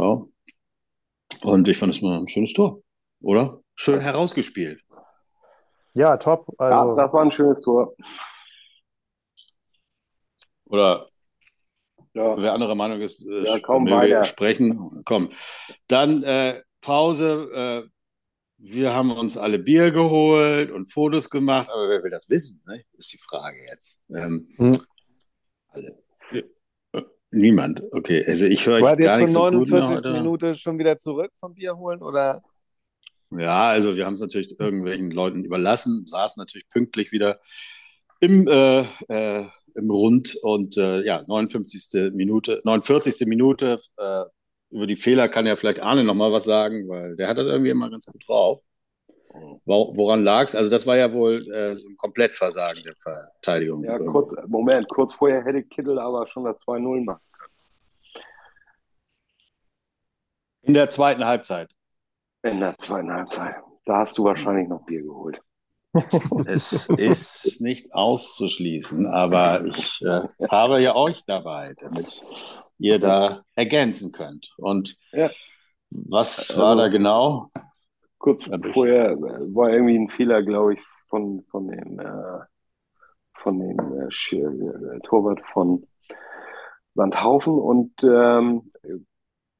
Und 1.43 1.67
ich 1.67 1.77
fand 1.77 1.93
es 1.93 2.01
mal 2.01 2.19
ein 2.19 2.27
schönes 2.27 2.53
Tor, 2.53 2.81
oder? 3.21 3.61
Schön 3.75 3.99
herausgespielt. 3.99 4.81
Ja, 5.93 6.17
top. 6.17 6.53
Also, 6.57 6.89
ja, 6.89 6.95
das 6.95 7.13
war 7.13 7.21
ein 7.21 7.31
schönes 7.31 7.61
Tor. 7.61 7.95
Oder 10.65 11.07
ja. 12.15 12.37
Wer 12.37 12.53
andere 12.53 12.75
Meinung 12.75 13.01
ist, 13.01 13.25
äh, 13.25 13.43
ja, 13.43 13.59
kaum 13.59 13.85
wir 13.85 14.23
sprechen. 14.23 15.01
Komm. 15.03 15.29
Dann 15.87 16.23
äh, 16.23 16.61
Pause. 16.81 17.83
Äh, 17.85 17.89
wir 18.57 18.93
haben 18.93 19.11
uns 19.11 19.37
alle 19.37 19.59
Bier 19.59 19.91
geholt 19.91 20.71
und 20.71 20.91
Fotos 20.91 21.29
gemacht, 21.29 21.69
aber 21.69 21.89
wer 21.89 22.03
will 22.03 22.09
das 22.09 22.29
wissen? 22.29 22.63
Ne? 22.65 22.83
Ist 22.93 23.11
die 23.11 23.17
Frage 23.17 23.57
jetzt. 23.69 23.99
Ähm, 24.09 24.47
hm. 24.55 24.77
Alle. 25.67 26.01
Äh, 26.31 27.01
niemand. 27.31 27.83
Okay, 27.91 28.23
also 28.25 28.45
ich 28.45 28.65
höre 28.65 28.81
War 28.81 28.95
gar 28.95 29.17
nicht 29.17 29.29
so 29.29 29.39
49 29.49 30.03
gut 30.03 30.13
Minute 30.13 30.55
schon 30.55 30.79
wieder 30.79 30.97
zurück 30.97 31.31
vom 31.37 31.53
Bier 31.53 31.75
holen 31.75 32.01
oder? 32.01 32.41
Ja, 33.31 33.69
also 33.69 33.97
wir 33.97 34.05
haben 34.05 34.13
es 34.13 34.21
natürlich 34.21 34.57
irgendwelchen 34.57 35.11
Leuten 35.11 35.43
überlassen, 35.43 36.07
saßen 36.07 36.39
natürlich 36.39 36.69
pünktlich 36.69 37.11
wieder 37.11 37.41
im 38.21 38.47
äh, 38.47 38.85
äh, 39.09 39.45
im 39.75 39.89
Rund 39.89 40.35
und 40.41 40.77
äh, 40.77 41.01
ja, 41.03 41.23
59. 41.27 42.13
Minute, 42.13 42.61
49. 42.63 43.27
Minute, 43.27 43.79
äh, 43.97 44.23
über 44.71 44.87
die 44.87 44.95
Fehler 44.95 45.29
kann 45.29 45.45
ja 45.45 45.55
vielleicht 45.55 45.81
Arne 45.81 46.03
noch 46.03 46.15
mal 46.15 46.31
was 46.31 46.45
sagen, 46.45 46.87
weil 46.89 47.15
der 47.15 47.27
hat 47.27 47.37
das 47.37 47.47
irgendwie 47.47 47.69
immer 47.69 47.89
ganz 47.89 48.05
gut 48.05 48.23
drauf. 48.27 48.61
Woran 49.65 50.23
lag 50.23 50.45
es? 50.45 50.55
Also 50.55 50.69
das 50.69 50.87
war 50.87 50.95
ja 50.95 51.11
wohl 51.11 51.51
äh, 51.51 51.75
so 51.75 51.89
ein 51.89 51.97
Komplettversagen 51.97 52.81
der 52.83 52.95
Verteidigung. 52.95 53.83
Ja, 53.83 53.97
kurz, 53.97 54.33
Moment, 54.47 54.87
kurz 54.89 55.13
vorher 55.13 55.43
hätte 55.43 55.63
Kittel 55.63 55.99
aber 55.99 56.25
schon 56.27 56.45
das 56.45 56.57
2-0 56.59 57.03
machen 57.03 57.19
können. 57.31 57.53
In 60.61 60.73
der 60.73 60.89
zweiten 60.89 61.25
Halbzeit. 61.25 61.69
In 62.43 62.59
der 62.59 62.77
zweiten 62.77 63.11
Halbzeit. 63.11 63.55
Da 63.85 63.99
hast 63.99 64.17
du 64.17 64.23
wahrscheinlich 64.23 64.67
noch 64.67 64.85
Bier 64.85 65.03
geholt. 65.03 65.41
Es 66.45 66.87
ist 66.97 67.61
nicht 67.61 67.93
auszuschließen, 67.93 69.05
aber 69.07 69.65
ich 69.65 70.01
äh, 70.01 70.21
habe 70.49 70.81
ja 70.81 70.95
euch 70.95 71.23
dabei, 71.25 71.73
damit 71.79 72.21
ihr 72.77 72.99
da 72.99 73.43
ergänzen 73.55 74.11
könnt. 74.11 74.53
Und 74.57 74.97
ja. 75.11 75.29
was 75.89 76.49
also, 76.49 76.61
war 76.61 76.75
da 76.75 76.87
genau? 76.87 77.49
Kurz 78.17 78.43
vorher 78.73 79.15
war 79.19 79.69
irgendwie 79.69 79.97
ein 79.97 80.09
Fehler, 80.09 80.43
glaube 80.43 80.73
ich, 80.73 80.79
von, 81.07 81.43
von 81.49 81.67
dem, 81.67 81.99
äh, 81.99 82.39
von 83.35 83.59
dem 83.59 83.79
äh, 83.79 84.35
äh, 84.35 84.99
Torwart 85.03 85.41
von 85.53 85.85
Sandhaufen 86.93 87.53
und 87.53 87.91
ähm, 88.03 88.71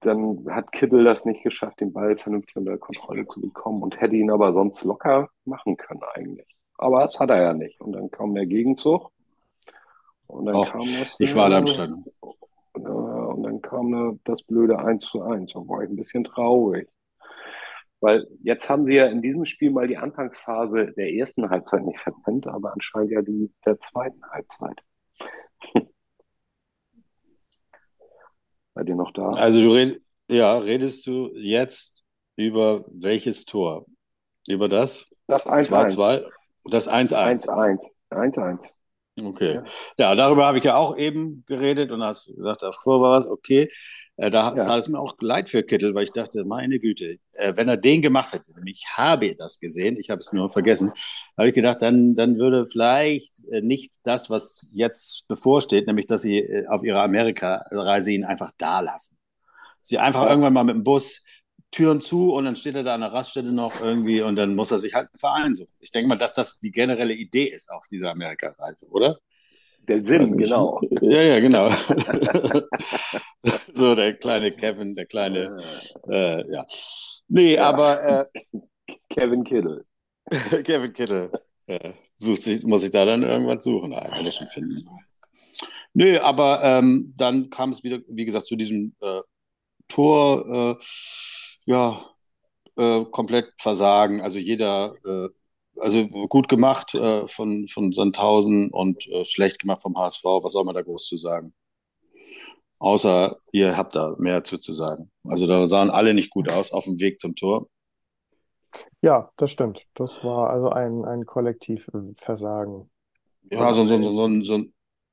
dann 0.05 0.45
hat 0.49 0.71
Kittel 0.71 1.03
das 1.03 1.25
nicht 1.25 1.43
geschafft, 1.43 1.79
den 1.81 1.93
Ball 1.93 2.17
vernünftig 2.17 2.55
unter 2.55 2.77
Kontrolle 2.77 3.25
zu 3.27 3.41
bekommen 3.41 3.83
und 3.83 3.99
hätte 3.99 4.15
ihn 4.15 4.31
aber 4.31 4.53
sonst 4.53 4.83
locker 4.83 5.29
machen 5.45 5.77
können 5.77 6.01
eigentlich. 6.13 6.47
Aber 6.77 7.01
das 7.01 7.19
hat 7.19 7.29
er 7.29 7.41
ja 7.41 7.53
nicht. 7.53 7.79
Und 7.81 7.93
dann 7.93 8.11
kam 8.11 8.33
der 8.35 8.45
Gegenzug. 8.45 9.11
Und 10.27 10.45
dann 10.45 10.55
Och, 10.55 10.71
kam 10.71 10.81
das. 10.81 11.15
Ich 11.19 11.35
war 11.35 11.49
da 11.49 11.59
im 11.59 11.67
Stand. 11.67 12.07
Und 12.73 13.43
dann 13.43 13.61
kam 13.61 14.19
das 14.25 14.43
blöde 14.43 14.79
1 14.79 15.05
zu 15.05 15.21
1. 15.21 15.53
Da 15.53 15.59
war 15.59 15.83
ich 15.83 15.89
ein 15.89 15.95
bisschen 15.95 16.23
traurig. 16.23 16.89
Weil 18.01 18.27
jetzt 18.43 18.69
haben 18.69 18.85
sie 18.85 18.95
ja 18.95 19.05
in 19.05 19.21
diesem 19.21 19.45
Spiel 19.45 19.71
mal 19.71 19.87
die 19.87 19.97
Anfangsphase 19.97 20.93
der 20.97 21.13
ersten 21.13 21.49
Halbzeit 21.49 21.83
nicht 21.83 21.99
verpennt, 21.99 22.45
aber 22.47 22.73
anscheinend 22.73 23.11
ja 23.11 23.21
die 23.21 23.51
der 23.65 23.79
zweiten 23.79 24.21
Halbzeit. 24.29 24.81
Seid 28.75 28.89
ihr 28.89 28.95
noch 28.95 29.11
da? 29.13 29.27
Also 29.27 29.61
du 29.61 29.71
red, 29.71 30.01
ja, 30.29 30.57
redest 30.57 31.07
du 31.07 31.31
jetzt 31.33 32.03
über 32.35 32.85
welches 32.91 33.45
Tor? 33.45 33.85
Über 34.47 34.69
das? 34.69 35.09
Das 35.27 35.47
1-1. 35.47 36.25
Das 36.65 36.89
1-1. 36.89 37.47
1-1. 37.47 37.79
1-1. 38.11 38.59
Okay. 39.23 39.61
Ja, 39.97 40.13
darüber 40.13 40.45
habe 40.45 40.57
ich 40.57 40.65
ja 40.65 40.75
auch 40.75 40.97
eben 40.97 41.45
geredet 41.47 41.91
und 41.91 42.03
hast 42.03 42.27
gesagt, 42.35 42.63
ach, 42.63 42.85
war 42.85 42.99
was, 42.99 43.27
okay. 43.27 43.71
Äh, 44.17 44.29
da 44.29 44.55
ja. 44.55 44.63
tat 44.63 44.79
es 44.79 44.87
mir 44.87 44.99
auch 44.99 45.15
leid 45.19 45.49
für 45.49 45.63
Kittel, 45.63 45.93
weil 45.93 46.05
ich 46.05 46.11
dachte, 46.11 46.45
meine 46.45 46.79
Güte, 46.79 47.19
äh, 47.33 47.53
wenn 47.55 47.67
er 47.67 47.77
den 47.77 48.01
gemacht 48.01 48.33
hätte, 48.33 48.51
ich 48.65 48.85
habe 48.93 49.35
das 49.35 49.59
gesehen, 49.59 49.97
ich 49.97 50.09
habe 50.09 50.19
es 50.19 50.31
nur 50.31 50.49
vergessen, 50.51 50.93
habe 51.37 51.49
ich 51.49 51.53
gedacht, 51.53 51.81
dann, 51.81 52.15
dann 52.15 52.37
würde 52.37 52.65
vielleicht 52.65 53.43
äh, 53.51 53.61
nicht 53.61 53.95
das, 54.03 54.29
was 54.29 54.71
jetzt 54.73 55.27
bevorsteht, 55.27 55.87
nämlich 55.87 56.05
dass 56.05 56.21
sie 56.21 56.39
äh, 56.39 56.67
auf 56.67 56.83
ihrer 56.83 57.03
Amerika-Reise 57.03 58.11
ihn 58.11 58.23
einfach 58.23 58.51
da 58.57 58.79
lassen. 58.79 59.17
Sie 59.81 59.97
einfach 59.97 60.23
ja. 60.23 60.29
irgendwann 60.29 60.53
mal 60.53 60.63
mit 60.63 60.75
dem 60.75 60.83
Bus 60.83 61.23
Türen 61.71 61.99
zu 61.99 62.33
und 62.33 62.45
dann 62.45 62.55
steht 62.55 62.75
er 62.75 62.83
da 62.83 62.95
an 62.95 63.01
der 63.01 63.11
Raststätte 63.11 63.51
noch 63.51 63.81
irgendwie 63.81 64.21
und 64.21 64.37
dann 64.37 64.55
muss 64.55 64.71
er 64.71 64.77
sich 64.77 64.93
halt 64.93 65.09
einen 65.09 65.19
Verein 65.19 65.55
suchen. 65.55 65.73
Ich 65.79 65.91
denke 65.91 66.07
mal, 66.07 66.15
dass 66.15 66.33
das 66.35 66.59
die 66.59 66.71
generelle 66.71 67.13
Idee 67.13 67.45
ist 67.45 67.69
auf 67.69 67.85
dieser 67.87 68.11
Amerika-Reise, 68.11 68.87
oder? 68.87 69.19
Der 69.87 70.03
Sinn, 70.03 70.25
genau. 70.37 70.81
Ja, 71.01 71.21
ja, 71.21 71.39
genau. 71.39 71.69
so, 73.73 73.95
der 73.95 74.15
kleine 74.15 74.51
Kevin, 74.51 74.95
der 74.95 75.05
kleine, 75.05 75.57
äh, 76.09 76.51
ja. 76.51 76.65
Nee, 77.27 77.55
ja. 77.55 77.69
aber. 77.69 78.29
Äh, 78.31 78.59
Kevin 79.09 79.43
Kittle. 79.43 79.85
Kevin 80.63 80.93
Kittle. 80.93 81.31
Äh, 81.67 81.93
sucht 82.15 82.43
sich, 82.43 82.63
muss 82.63 82.83
ich 82.83 82.91
da 82.91 83.05
dann 83.05 83.23
irgendwas 83.23 83.63
suchen, 83.63 83.93
eigentlich 83.93 84.35
schon 84.35 84.47
finden. 84.47 84.87
Nö, 85.93 86.19
aber 86.19 86.61
ähm, 86.63 87.13
dann 87.17 87.49
kam 87.49 87.71
es 87.71 87.83
wieder, 87.83 87.99
wie 88.07 88.25
gesagt, 88.25 88.45
zu 88.45 88.55
diesem 88.55 88.95
äh, 89.01 89.21
Tor, 89.87 90.77
äh, 90.79 90.85
ja, 91.65 92.05
äh, 92.77 93.05
komplett 93.05 93.53
versagen. 93.57 94.21
Also 94.21 94.39
jeder 94.39 94.93
äh, 95.05 95.29
also 95.79 96.07
gut 96.07 96.47
gemacht 96.47 96.95
äh, 96.95 97.27
von, 97.27 97.67
von 97.67 97.91
Sandhausen 97.91 98.69
und 98.69 99.07
äh, 99.07 99.25
schlecht 99.25 99.59
gemacht 99.59 99.81
vom 99.81 99.97
HSV. 99.97 100.23
Was 100.23 100.53
soll 100.53 100.63
man 100.63 100.75
da 100.75 100.81
groß 100.81 101.07
zu 101.07 101.17
sagen? 101.17 101.53
Außer 102.79 103.37
ihr 103.51 103.77
habt 103.77 103.95
da 103.95 104.15
mehr 104.17 104.43
zu, 104.43 104.57
zu 104.57 104.73
sagen. 104.73 105.11
Also 105.23 105.47
da 105.47 105.65
sahen 105.65 105.89
alle 105.89 106.13
nicht 106.13 106.29
gut 106.29 106.49
aus 106.49 106.71
auf 106.71 106.85
dem 106.85 106.99
Weg 106.99 107.19
zum 107.19 107.35
Tor. 107.35 107.67
Ja, 109.01 109.31
das 109.37 109.51
stimmt. 109.51 109.83
Das 109.93 110.23
war 110.23 110.49
also 110.49 110.69
ein, 110.69 111.05
ein 111.05 111.25
Kollektivversagen. 111.25 112.89
Ja, 113.51 113.71
so, 113.71 113.85
so, 113.85 114.01
so, 114.01 114.43
so, 114.43 114.63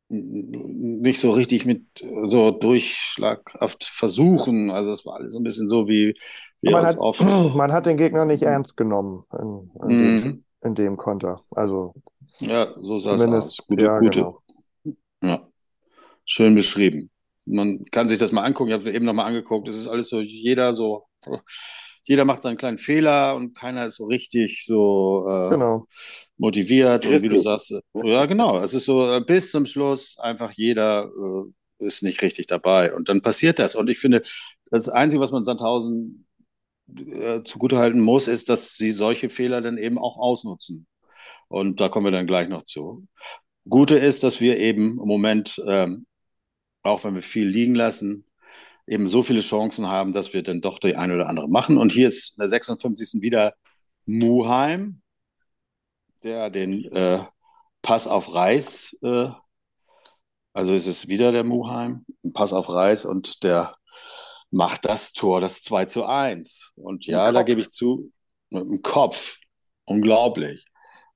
nicht 0.08 1.20
so 1.20 1.30
richtig 1.30 1.64
mit 1.64 1.84
so 2.22 2.50
durchschlaghaft 2.50 3.84
versuchen. 3.84 4.70
Also 4.70 4.90
es 4.90 5.06
war 5.06 5.16
alles 5.16 5.32
so 5.32 5.40
ein 5.40 5.44
bisschen 5.44 5.68
so 5.68 5.88
wie, 5.88 6.14
wie 6.60 6.70
man, 6.70 6.86
hat, 6.86 6.98
oft. 6.98 7.20
man 7.56 7.72
hat 7.72 7.86
den 7.86 7.96
Gegner 7.96 8.24
nicht 8.24 8.42
ernst 8.42 8.76
genommen 8.76 9.24
in, 9.38 9.70
in 9.88 10.14
mhm. 10.14 10.44
Dem, 10.62 10.68
in 10.68 10.74
dem 10.74 10.96
Konter. 10.96 11.42
Also 11.50 11.94
ja, 12.38 12.72
so 12.80 12.98
sah 12.98 13.14
es 13.14 13.24
aus. 13.24 13.58
Gute, 13.66 13.84
ja, 13.84 13.98
gute. 13.98 14.20
Genau. 14.20 14.42
Ja, 15.22 15.48
schön 16.24 16.54
beschrieben. 16.54 17.10
Man 17.44 17.84
kann 17.86 18.08
sich 18.08 18.18
das 18.18 18.32
mal 18.32 18.44
angucken. 18.44 18.70
Ich 18.70 18.78
habe 18.78 18.92
eben 18.92 19.04
noch 19.04 19.12
mal 19.12 19.24
angeguckt. 19.24 19.68
Es 19.68 19.76
ist 19.76 19.88
alles 19.88 20.08
so, 20.08 20.20
jeder 20.20 20.72
so, 20.72 21.04
jeder 22.04 22.24
macht 22.24 22.42
seinen 22.42 22.56
kleinen 22.56 22.78
Fehler 22.78 23.34
und 23.36 23.54
keiner 23.54 23.86
ist 23.86 23.96
so 23.96 24.06
richtig 24.06 24.64
so 24.66 25.26
äh, 25.28 25.50
genau. 25.50 25.86
motiviert. 26.36 27.06
Und 27.06 27.22
wie 27.22 27.28
du 27.28 27.38
sagst, 27.38 27.74
ja 27.94 28.26
genau, 28.26 28.60
es 28.60 28.74
ist 28.74 28.84
so 28.84 29.10
äh, 29.12 29.20
bis 29.20 29.50
zum 29.50 29.66
Schluss 29.66 30.16
einfach 30.18 30.52
jeder 30.52 31.04
äh, 31.06 31.84
ist 31.84 32.02
nicht 32.02 32.22
richtig 32.22 32.46
dabei. 32.46 32.94
Und 32.94 33.08
dann 33.08 33.20
passiert 33.20 33.58
das. 33.58 33.74
Und 33.74 33.88
ich 33.90 33.98
finde, 33.98 34.22
das 34.70 34.88
Einzige, 34.88 35.20
was 35.20 35.32
man 35.32 35.44
Sandhausen 35.44 36.26
äh, 36.88 37.42
zugutehalten 37.42 38.00
muss, 38.00 38.28
ist, 38.28 38.48
dass 38.48 38.76
sie 38.76 38.92
solche 38.92 39.30
Fehler 39.30 39.60
dann 39.60 39.78
eben 39.78 39.98
auch 39.98 40.18
ausnutzen. 40.18 40.86
Und 41.48 41.80
da 41.80 41.88
kommen 41.88 42.06
wir 42.06 42.12
dann 42.12 42.26
gleich 42.26 42.48
noch 42.48 42.62
zu. 42.62 43.06
Gute 43.68 43.98
ist, 43.98 44.24
dass 44.24 44.40
wir 44.40 44.58
eben 44.58 44.98
im 45.00 45.06
Moment, 45.06 45.62
ähm, 45.66 46.06
auch 46.82 47.04
wenn 47.04 47.14
wir 47.14 47.22
viel 47.22 47.46
liegen 47.46 47.74
lassen, 47.74 48.24
eben 48.86 49.06
so 49.06 49.22
viele 49.22 49.40
Chancen 49.40 49.86
haben, 49.86 50.12
dass 50.12 50.32
wir 50.32 50.42
dann 50.42 50.60
doch 50.60 50.78
die 50.78 50.96
eine 50.96 51.14
oder 51.14 51.28
andere 51.28 51.48
machen. 51.48 51.78
Und 51.78 51.92
hier 51.92 52.08
ist 52.08 52.34
in 52.36 52.40
der 52.40 52.48
56. 52.48 53.22
wieder 53.22 53.54
Muheim, 54.06 55.02
der 56.24 56.50
den 56.50 56.84
äh, 56.92 57.24
Pass 57.82 58.06
auf 58.06 58.34
Reis, 58.34 58.96
äh, 59.02 59.28
also 60.52 60.74
ist 60.74 60.86
es 60.86 61.08
wieder 61.08 61.32
der 61.32 61.44
Muheim, 61.44 62.04
Pass 62.34 62.52
auf 62.52 62.68
Reis 62.68 63.04
und 63.04 63.42
der 63.42 63.74
macht 64.52 64.84
das 64.84 65.12
Tor, 65.12 65.40
das 65.40 65.62
2 65.62 65.86
zu 65.86 66.04
1. 66.04 66.72
Und 66.76 67.06
ja, 67.06 67.32
da 67.32 67.42
gebe 67.42 67.60
ich 67.60 67.70
zu, 67.70 68.12
mit 68.50 68.62
dem 68.62 68.82
Kopf. 68.82 69.38
Unglaublich. 69.84 70.64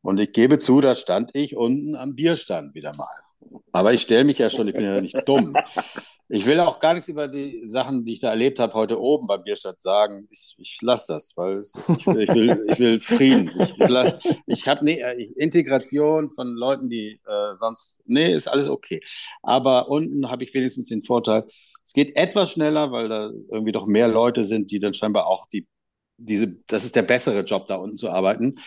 Und 0.01 0.19
ich 0.19 0.33
gebe 0.33 0.59
zu, 0.59 0.81
da 0.81 0.95
stand 0.95 1.31
ich 1.35 1.57
unten 1.57 1.95
am 1.95 2.15
Bierstand 2.15 2.75
wieder 2.75 2.95
mal. 2.97 3.61
Aber 3.73 3.93
ich 3.93 4.03
stelle 4.03 4.25
mich 4.25 4.39
ja 4.39 4.51
schon, 4.51 4.67
ich 4.67 4.75
bin 4.75 4.85
ja 4.85 5.01
nicht 5.01 5.17
dumm. 5.27 5.55
Ich 6.29 6.45
will 6.45 6.59
auch 6.59 6.81
gar 6.81 6.95
nichts 6.95 7.09
über 7.09 7.29
die 7.29 7.65
Sachen, 7.65 8.05
die 8.05 8.15
ich 8.15 8.19
da 8.21 8.31
erlebt 8.31 8.59
habe, 8.59 8.75
heute 8.75 9.01
oben 9.01 9.29
beim 9.29 9.45
Bierstadt 9.45 9.81
sagen. 9.81 10.27
Ich, 10.31 10.57
ich 10.59 10.79
lasse 10.83 11.13
das, 11.13 11.37
weil 11.37 11.59
ist, 11.59 11.77
ich, 11.77 12.07
will, 12.07 12.23
ich, 12.23 12.35
will, 12.35 12.65
ich, 12.69 12.79
will, 12.81 13.01
Frieden. 13.01 13.53
Ich, 13.61 13.79
ich, 13.79 14.37
ich 14.47 14.69
habe 14.69 14.85
ne, 14.85 14.99
Integration 15.37 16.29
von 16.31 16.49
Leuten, 16.49 16.91
die 16.91 17.21
äh, 17.27 17.55
sonst, 17.61 18.01
nee, 18.07 18.33
ist 18.33 18.49
alles 18.49 18.69
okay. 18.69 19.01
Aber 19.43 19.89
unten 19.89 20.29
habe 20.29 20.43
ich 20.43 20.53
wenigstens 20.53 20.89
den 20.89 21.05
Vorteil, 21.05 21.45
es 21.85 21.93
geht 21.93 22.17
etwas 22.17 22.51
schneller, 22.51 22.91
weil 22.91 23.09
da 23.09 23.31
irgendwie 23.51 23.73
doch 23.73 23.87
mehr 23.87 24.09
Leute 24.09 24.43
sind, 24.43 24.73
die 24.73 24.81
dann 24.81 24.95
scheinbar 24.95 25.29
auch 25.29 25.47
die, 25.47 25.69
diese, 26.17 26.57
das 26.67 26.85
ist 26.85 26.97
der 26.97 27.03
bessere 27.03 27.43
Job, 27.43 27.69
da 27.69 27.77
unten 27.77 27.97
zu 27.97 28.11
arbeiten. 28.11 28.59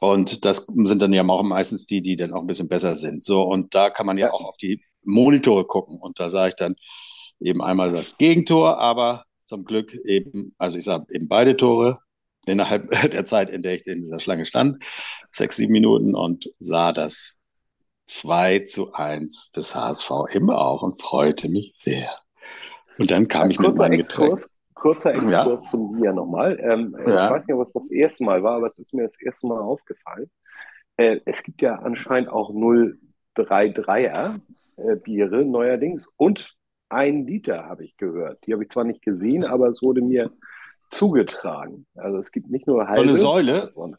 Und 0.00 0.44
das 0.44 0.66
sind 0.84 1.00
dann 1.00 1.14
ja 1.14 1.26
auch 1.26 1.42
meistens 1.42 1.86
die, 1.86 2.02
die 2.02 2.16
dann 2.16 2.34
auch 2.34 2.42
ein 2.42 2.46
bisschen 2.46 2.68
besser 2.68 2.94
sind. 2.94 3.24
So, 3.24 3.42
und 3.42 3.74
da 3.74 3.88
kann 3.88 4.04
man 4.04 4.18
ja 4.18 4.30
auch 4.30 4.44
auf 4.44 4.58
die 4.58 4.82
Monitore 5.06 5.64
gucken. 5.64 5.98
Und 6.00 6.20
da 6.20 6.28
sah 6.28 6.46
ich 6.48 6.54
dann 6.54 6.76
eben 7.40 7.62
einmal 7.62 7.92
das 7.92 8.16
Gegentor, 8.16 8.78
aber 8.78 9.24
zum 9.44 9.64
Glück 9.64 9.94
eben, 10.04 10.54
also 10.58 10.78
ich 10.78 10.84
sage 10.84 11.06
eben 11.10 11.28
beide 11.28 11.56
Tore 11.56 12.00
innerhalb 12.46 12.90
der 13.10 13.24
Zeit, 13.24 13.50
in 13.50 13.62
der 13.62 13.74
ich 13.74 13.86
in 13.86 13.94
dieser 13.94 14.20
Schlange 14.20 14.46
stand, 14.46 14.82
sechs, 15.30 15.56
sieben 15.56 15.72
Minuten 15.72 16.14
und 16.14 16.50
sah 16.58 16.92
das 16.92 17.38
2 18.06 18.60
zu 18.60 18.92
1 18.92 19.50
des 19.50 19.74
HSV 19.74 20.10
immer 20.32 20.58
auch 20.58 20.82
und 20.82 21.00
freute 21.00 21.48
mich 21.48 21.72
sehr. 21.74 22.10
Und 22.98 23.10
dann 23.10 23.28
kam 23.28 23.50
ich 23.50 23.58
mit 23.58 23.74
meinem 23.74 23.98
Getränk. 23.98 24.40
Kurzer 24.74 25.14
Exkurs 25.14 25.64
ja. 25.64 25.70
zum 25.70 25.96
Bier 25.96 26.12
nochmal. 26.12 26.58
Ähm, 26.60 26.96
ja. 27.06 27.26
Ich 27.26 27.32
weiß 27.32 27.46
nicht, 27.46 27.56
ob 27.56 27.62
es 27.62 27.72
das 27.72 27.90
erste 27.90 28.24
Mal 28.24 28.42
war, 28.42 28.56
aber 28.56 28.66
es 28.66 28.78
ist 28.78 28.92
mir 28.94 29.04
das 29.04 29.20
erste 29.20 29.46
Mal 29.46 29.60
aufgefallen. 29.60 30.30
Äh, 30.96 31.20
es 31.24 31.42
gibt 31.42 31.62
ja 31.62 31.76
anscheinend 31.76 32.28
auch 32.28 32.50
033er 32.50 34.36
äh, 34.36 34.38
Biere 34.76 35.44
neuerdings 35.44 36.06
und 36.16 36.54
ein 36.88 37.26
Liter, 37.26 37.64
habe 37.64 37.84
ich 37.84 37.96
gehört. 37.96 38.46
Die 38.46 38.52
habe 38.52 38.62
ich 38.62 38.70
zwar 38.70 38.84
nicht 38.84 39.02
gesehen, 39.02 39.44
aber 39.44 39.68
es 39.68 39.82
wurde 39.82 40.02
mir 40.02 40.30
zugetragen. 40.90 41.86
Also 41.94 42.18
es 42.18 42.30
gibt 42.30 42.50
nicht 42.50 42.66
nur 42.66 42.86
halbe. 42.86 43.02
So 43.04 43.08
eine 43.08 43.18
Säule? 43.18 43.72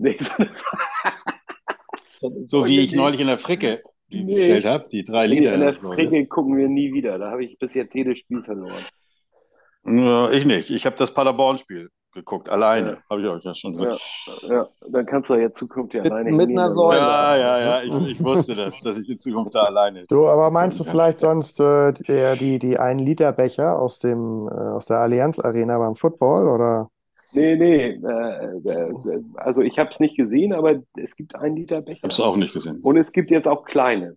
Nee, 0.00 0.16
so 0.20 0.32
eine 0.40 0.52
Säule. 0.52 2.46
so 2.46 2.66
wie 2.68 2.78
ich 2.78 2.94
neulich 2.94 3.20
in 3.20 3.26
der 3.26 3.38
Fricke 3.38 3.82
nee. 4.08 4.22
bestellt 4.32 4.64
habe, 4.64 4.86
die 4.86 5.02
drei 5.02 5.26
Liter. 5.26 5.54
In 5.54 5.60
der 5.60 5.76
Fricke 5.76 6.24
gucken 6.28 6.56
wir 6.56 6.68
nie 6.68 6.92
wieder. 6.92 7.18
Da 7.18 7.32
habe 7.32 7.44
ich 7.44 7.58
bis 7.58 7.74
jetzt 7.74 7.94
jedes 7.94 8.18
Spiel 8.18 8.44
verloren. 8.44 8.84
Ich 10.32 10.44
nicht. 10.44 10.70
Ich 10.70 10.86
habe 10.86 10.94
das 10.94 11.12
Paderborn-Spiel 11.12 11.90
geguckt, 12.12 12.48
alleine. 12.48 12.90
Ja. 12.90 12.96
Habe 13.10 13.22
ich 13.22 13.28
euch 13.28 13.44
ja 13.44 13.54
schon 13.54 13.72
gesagt. 13.72 14.00
Ja, 14.42 14.48
ja, 14.48 14.68
dann 14.88 15.06
kannst 15.06 15.30
du 15.30 15.34
ja 15.34 15.52
zukünftig 15.52 16.02
mit, 16.02 16.12
alleine 16.12 16.32
Mit 16.32 16.48
einer 16.48 16.70
Säule. 16.70 16.98
Ja, 16.98 17.36
ja, 17.36 17.60
ja. 17.60 17.82
Ich, 17.82 18.10
ich, 18.12 18.24
wusste 18.24 18.54
das, 18.54 18.80
dass 18.80 18.98
ich 18.98 19.08
in 19.08 19.18
Zukunft 19.18 19.54
da 19.54 19.64
alleine. 19.64 20.06
Du, 20.06 20.26
aber 20.26 20.50
meinst 20.50 20.80
du 20.80 20.84
vielleicht 20.84 21.20
sonst 21.20 21.60
äh, 21.60 21.92
die, 21.92 22.58
die 22.58 22.78
1-Liter-Becher 22.78 23.78
aus, 23.78 24.02
äh, 24.04 24.14
aus 24.14 24.86
der 24.86 24.98
Allianz 24.98 25.38
Arena 25.38 25.78
beim 25.78 25.94
Football 25.94 26.48
oder? 26.48 26.90
Nee, 27.32 27.56
nee. 27.56 27.90
Äh, 27.90 28.68
äh, 28.68 28.92
also 29.36 29.60
ich 29.60 29.78
habe 29.78 29.90
es 29.90 30.00
nicht 30.00 30.16
gesehen, 30.16 30.52
aber 30.52 30.82
es 30.96 31.14
gibt 31.14 31.34
1 31.34 31.56
Liter 31.56 31.82
Becher. 31.82 31.98
Ich 31.98 32.02
habe 32.02 32.12
es 32.12 32.20
auch 32.20 32.36
nicht 32.36 32.52
gesehen. 32.52 32.80
Und 32.82 32.96
es 32.96 33.12
gibt 33.12 33.30
jetzt 33.30 33.46
auch 33.46 33.64
kleine. 33.64 34.16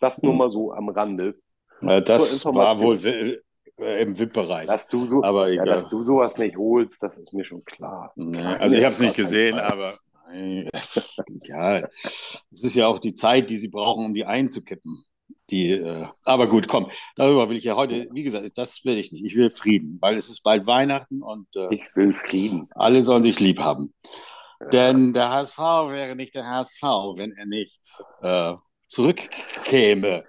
Das 0.00 0.16
hm. 0.16 0.28
nur 0.28 0.34
mal 0.34 0.50
so 0.50 0.72
am 0.72 0.88
Rande. 0.88 1.34
Das 1.80 2.44
war 2.44 2.80
wohl 2.80 2.96
äh, 3.06 3.38
im 3.82 4.18
VIP-Bereich. 4.18 4.66
Dass 4.66 4.88
du 4.88 5.06
so, 5.06 5.22
aber 5.22 5.48
ja, 5.48 5.64
dass 5.64 5.88
du 5.88 6.04
sowas 6.04 6.38
nicht 6.38 6.56
holst, 6.56 7.02
das 7.02 7.18
ist 7.18 7.32
mir 7.32 7.44
schon 7.44 7.64
klar. 7.64 8.12
Nee, 8.16 8.38
also 8.38 8.76
ich 8.76 8.84
habe 8.84 8.94
es 8.94 9.00
nicht 9.00 9.16
gesehen, 9.16 9.58
aber 9.58 9.94
egal. 10.32 11.88
Es 11.92 12.44
ist 12.50 12.74
ja 12.74 12.86
auch 12.86 12.98
die 12.98 13.14
Zeit, 13.14 13.50
die 13.50 13.56
sie 13.56 13.68
brauchen, 13.68 14.06
um 14.06 14.14
die 14.14 14.24
einzukippen. 14.24 15.04
Die, 15.50 15.70
äh, 15.70 16.06
aber 16.24 16.48
gut, 16.48 16.68
komm, 16.68 16.90
darüber 17.16 17.48
will 17.48 17.56
ich 17.56 17.64
ja 17.64 17.76
heute, 17.76 18.08
wie 18.12 18.22
gesagt, 18.22 18.56
das 18.56 18.84
will 18.84 18.96
ich 18.96 19.12
nicht. 19.12 19.24
Ich 19.24 19.36
will 19.36 19.50
Frieden, 19.50 19.98
weil 20.00 20.16
es 20.16 20.28
ist 20.28 20.42
bald 20.42 20.66
Weihnachten 20.66 21.22
und 21.22 21.46
äh, 21.56 21.74
ich 21.74 21.82
will 21.94 22.14
Frieden. 22.14 22.68
Alle 22.74 23.02
sollen 23.02 23.22
sich 23.22 23.38
lieb 23.38 23.58
haben. 23.58 23.92
Ja. 24.60 24.68
Denn 24.68 25.12
der 25.12 25.30
HSV 25.30 25.58
wäre 25.58 26.16
nicht 26.16 26.34
der 26.34 26.48
HSV, 26.48 26.82
wenn 27.16 27.32
er 27.32 27.46
nicht 27.46 27.80
äh, 28.22 28.54
zurückkäme. 28.88 30.24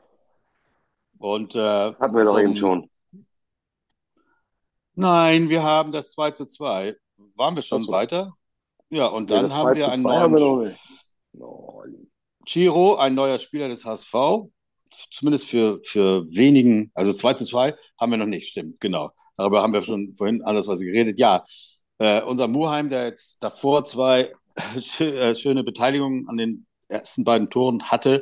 Und, 1.20 1.56
äh, 1.56 1.60
das 1.60 2.00
hatten 2.00 2.16
wir 2.16 2.26
doch 2.26 2.40
eben 2.40 2.56
schon. 2.58 2.90
Nein, 4.96 5.50
wir 5.50 5.64
haben 5.64 5.92
das 5.92 6.12
2 6.12 6.32
zu 6.32 6.46
2. 6.46 6.96
Waren 7.36 7.56
wir 7.56 7.64
schon 7.64 7.86
so. 7.86 7.92
weiter? 7.92 8.34
Ja, 8.90 9.08
und 9.08 9.32
dann 9.32 9.50
ja, 9.50 9.56
haben 9.56 9.76
wir 9.76 9.90
einen 9.90 10.04
neuen. 10.04 10.76
Oh. 11.40 11.82
Chiro, 12.46 12.96
ein 12.96 13.16
neuer 13.16 13.40
Spieler 13.40 13.70
des 13.70 13.86
HSV. 13.86 14.14
Zumindest 15.10 15.46
für, 15.46 15.80
für 15.84 16.26
wenigen, 16.30 16.92
also 16.94 17.12
2 17.12 17.34
zu 17.34 17.46
2 17.46 17.76
haben 18.00 18.12
wir 18.12 18.18
noch 18.18 18.28
nicht, 18.28 18.50
stimmt, 18.50 18.80
genau. 18.80 19.12
Darüber 19.38 19.64
haben 19.64 19.74
wir 19.74 19.82
schon 19.82 20.14
vorhin 20.14 20.44
alles, 20.44 20.68
was 20.68 20.80
geredet. 20.80 21.18
Ja, 21.18 21.44
äh, 21.98 22.22
unser 22.22 22.48
Muheim, 22.48 22.90
der 22.90 23.06
jetzt 23.06 23.42
davor 23.42 23.86
zwei 23.86 24.32
äh, 25.00 25.34
schöne 25.34 25.64
Beteiligungen 25.64 26.30
an 26.30 26.38
den 26.38 26.68
ersten 26.88 27.24
beiden 27.24 27.50
Toren 27.50 27.82
hatte, 27.84 28.22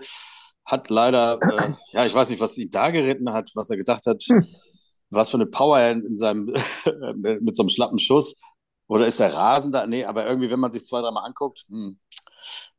hat 0.64 0.90
leider, 0.90 1.38
äh, 1.42 1.74
ja, 1.92 2.06
ich 2.06 2.14
weiß 2.14 2.30
nicht, 2.30 2.40
was 2.40 2.58
ihn 2.58 2.72
da 2.72 2.92
geritten 2.92 3.34
hat, 3.34 3.52
was 3.56 3.70
er 3.70 3.76
gedacht 3.76 4.06
hat. 4.06 4.24
Hm 4.24 4.46
was 5.12 5.30
für 5.30 5.38
eine 5.38 5.46
Power 5.46 5.80
er 5.80 5.92
in 5.92 6.16
seinem, 6.16 6.46
mit 7.16 7.56
so 7.56 7.64
einem 7.64 7.70
schlappen 7.70 8.00
Schuss. 8.00 8.40
Oder 8.88 9.06
ist 9.06 9.20
der 9.20 9.34
Rasen 9.34 9.72
da? 9.72 9.86
Nee, 9.86 10.06
aber 10.06 10.26
irgendwie, 10.26 10.50
wenn 10.50 10.60
man 10.60 10.72
sich 10.72 10.86
zwei, 10.86 11.02
dreimal 11.02 11.26
anguckt, 11.26 11.64
hm, 11.68 11.98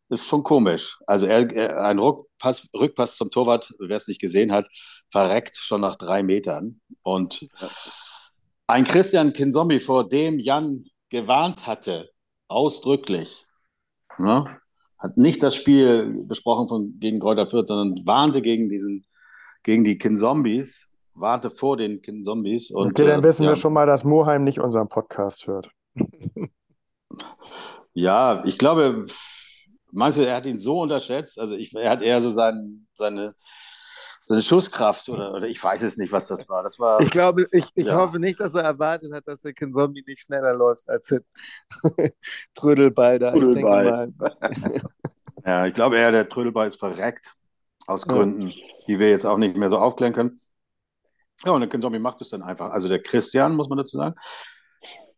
ist 0.08 0.26
schon 0.26 0.42
komisch. 0.42 0.98
Also 1.06 1.26
er, 1.26 1.50
er, 1.52 1.84
ein 1.84 1.98
Rückpass, 1.98 2.68
Rückpass 2.74 3.16
zum 3.16 3.30
Torwart, 3.30 3.72
wer 3.78 3.96
es 3.96 4.08
nicht 4.08 4.20
gesehen 4.20 4.52
hat, 4.52 4.66
verreckt 5.10 5.56
schon 5.56 5.80
nach 5.80 5.96
drei 5.96 6.22
Metern. 6.22 6.80
Und 7.02 7.48
ein 8.66 8.84
Christian 8.84 9.32
Kinzombie, 9.32 9.80
vor 9.80 10.08
dem 10.08 10.38
Jan 10.38 10.84
gewarnt 11.08 11.66
hatte, 11.66 12.10
ausdrücklich, 12.48 13.46
ne, 14.18 14.58
hat 14.98 15.16
nicht 15.16 15.42
das 15.42 15.56
Spiel 15.56 16.24
besprochen 16.26 16.68
von, 16.68 17.00
gegen 17.00 17.20
Kräuter 17.20 17.46
Fürth, 17.46 17.68
sondern 17.68 18.06
warnte 18.06 18.42
gegen 18.42 18.68
diesen, 18.68 19.06
gegen 19.62 19.82
die 19.82 19.98
Kinzombies 19.98 20.91
warte 21.14 21.50
vor 21.50 21.76
den 21.76 22.02
Zombies. 22.24 22.70
Und, 22.70 22.92
okay, 22.92 23.06
dann 23.06 23.20
äh, 23.20 23.24
wissen 23.24 23.42
äh, 23.42 23.46
ja. 23.46 23.52
wir 23.52 23.56
schon 23.56 23.72
mal, 23.72 23.86
dass 23.86 24.04
Moheim 24.04 24.44
nicht 24.44 24.60
unseren 24.60 24.88
Podcast 24.88 25.46
hört. 25.46 25.70
ja, 27.92 28.42
ich 28.44 28.58
glaube, 28.58 29.06
meinst 29.90 30.18
du, 30.18 30.26
er 30.26 30.36
hat 30.36 30.46
ihn 30.46 30.58
so 30.58 30.80
unterschätzt? 30.80 31.38
Also 31.38 31.54
ich, 31.54 31.74
er 31.74 31.90
hat 31.90 32.02
eher 32.02 32.20
so 32.20 32.30
sein, 32.30 32.86
seine, 32.94 33.34
seine 34.18 34.42
Schusskraft 34.42 35.08
oder, 35.08 35.34
oder 35.34 35.46
ich 35.46 35.62
weiß 35.62 35.82
es 35.82 35.96
nicht, 35.96 36.12
was 36.12 36.26
das 36.26 36.48
war. 36.48 36.62
Das 36.62 36.78
war 36.78 37.00
ich 37.00 37.10
glaube, 37.10 37.46
ich, 37.52 37.66
ich 37.74 37.86
ja. 37.86 37.96
hoffe 37.96 38.18
nicht, 38.18 38.40
dass 38.40 38.54
er 38.54 38.62
erwartet 38.62 39.12
hat, 39.12 39.26
dass 39.26 39.42
der 39.42 39.54
Zombie 39.54 40.04
nicht 40.06 40.22
schneller 40.22 40.54
läuft 40.54 40.88
als 40.88 41.08
der 41.08 41.22
Trödelball 42.54 43.18
da. 43.18 43.32
Trödelball. 43.32 44.12
Ich 44.50 44.82
ja, 45.46 45.66
ich 45.66 45.74
glaube 45.74 45.98
eher, 45.98 46.12
der 46.12 46.28
Trödelball 46.28 46.66
ist 46.66 46.78
verreckt 46.78 47.32
aus 47.86 48.06
Gründen, 48.06 48.48
ja. 48.48 48.66
die 48.86 48.98
wir 48.98 49.10
jetzt 49.10 49.26
auch 49.26 49.38
nicht 49.38 49.56
mehr 49.56 49.70
so 49.70 49.78
aufklären 49.78 50.12
können. 50.12 50.38
Ja, 51.44 51.52
und 51.52 51.60
der 51.60 51.68
Kinzombie 51.68 51.98
macht 51.98 52.20
es 52.20 52.30
dann 52.30 52.42
einfach. 52.42 52.70
Also 52.70 52.88
der 52.88 53.00
Christian, 53.00 53.56
muss 53.56 53.68
man 53.68 53.78
dazu 53.78 53.96
sagen. 53.96 54.14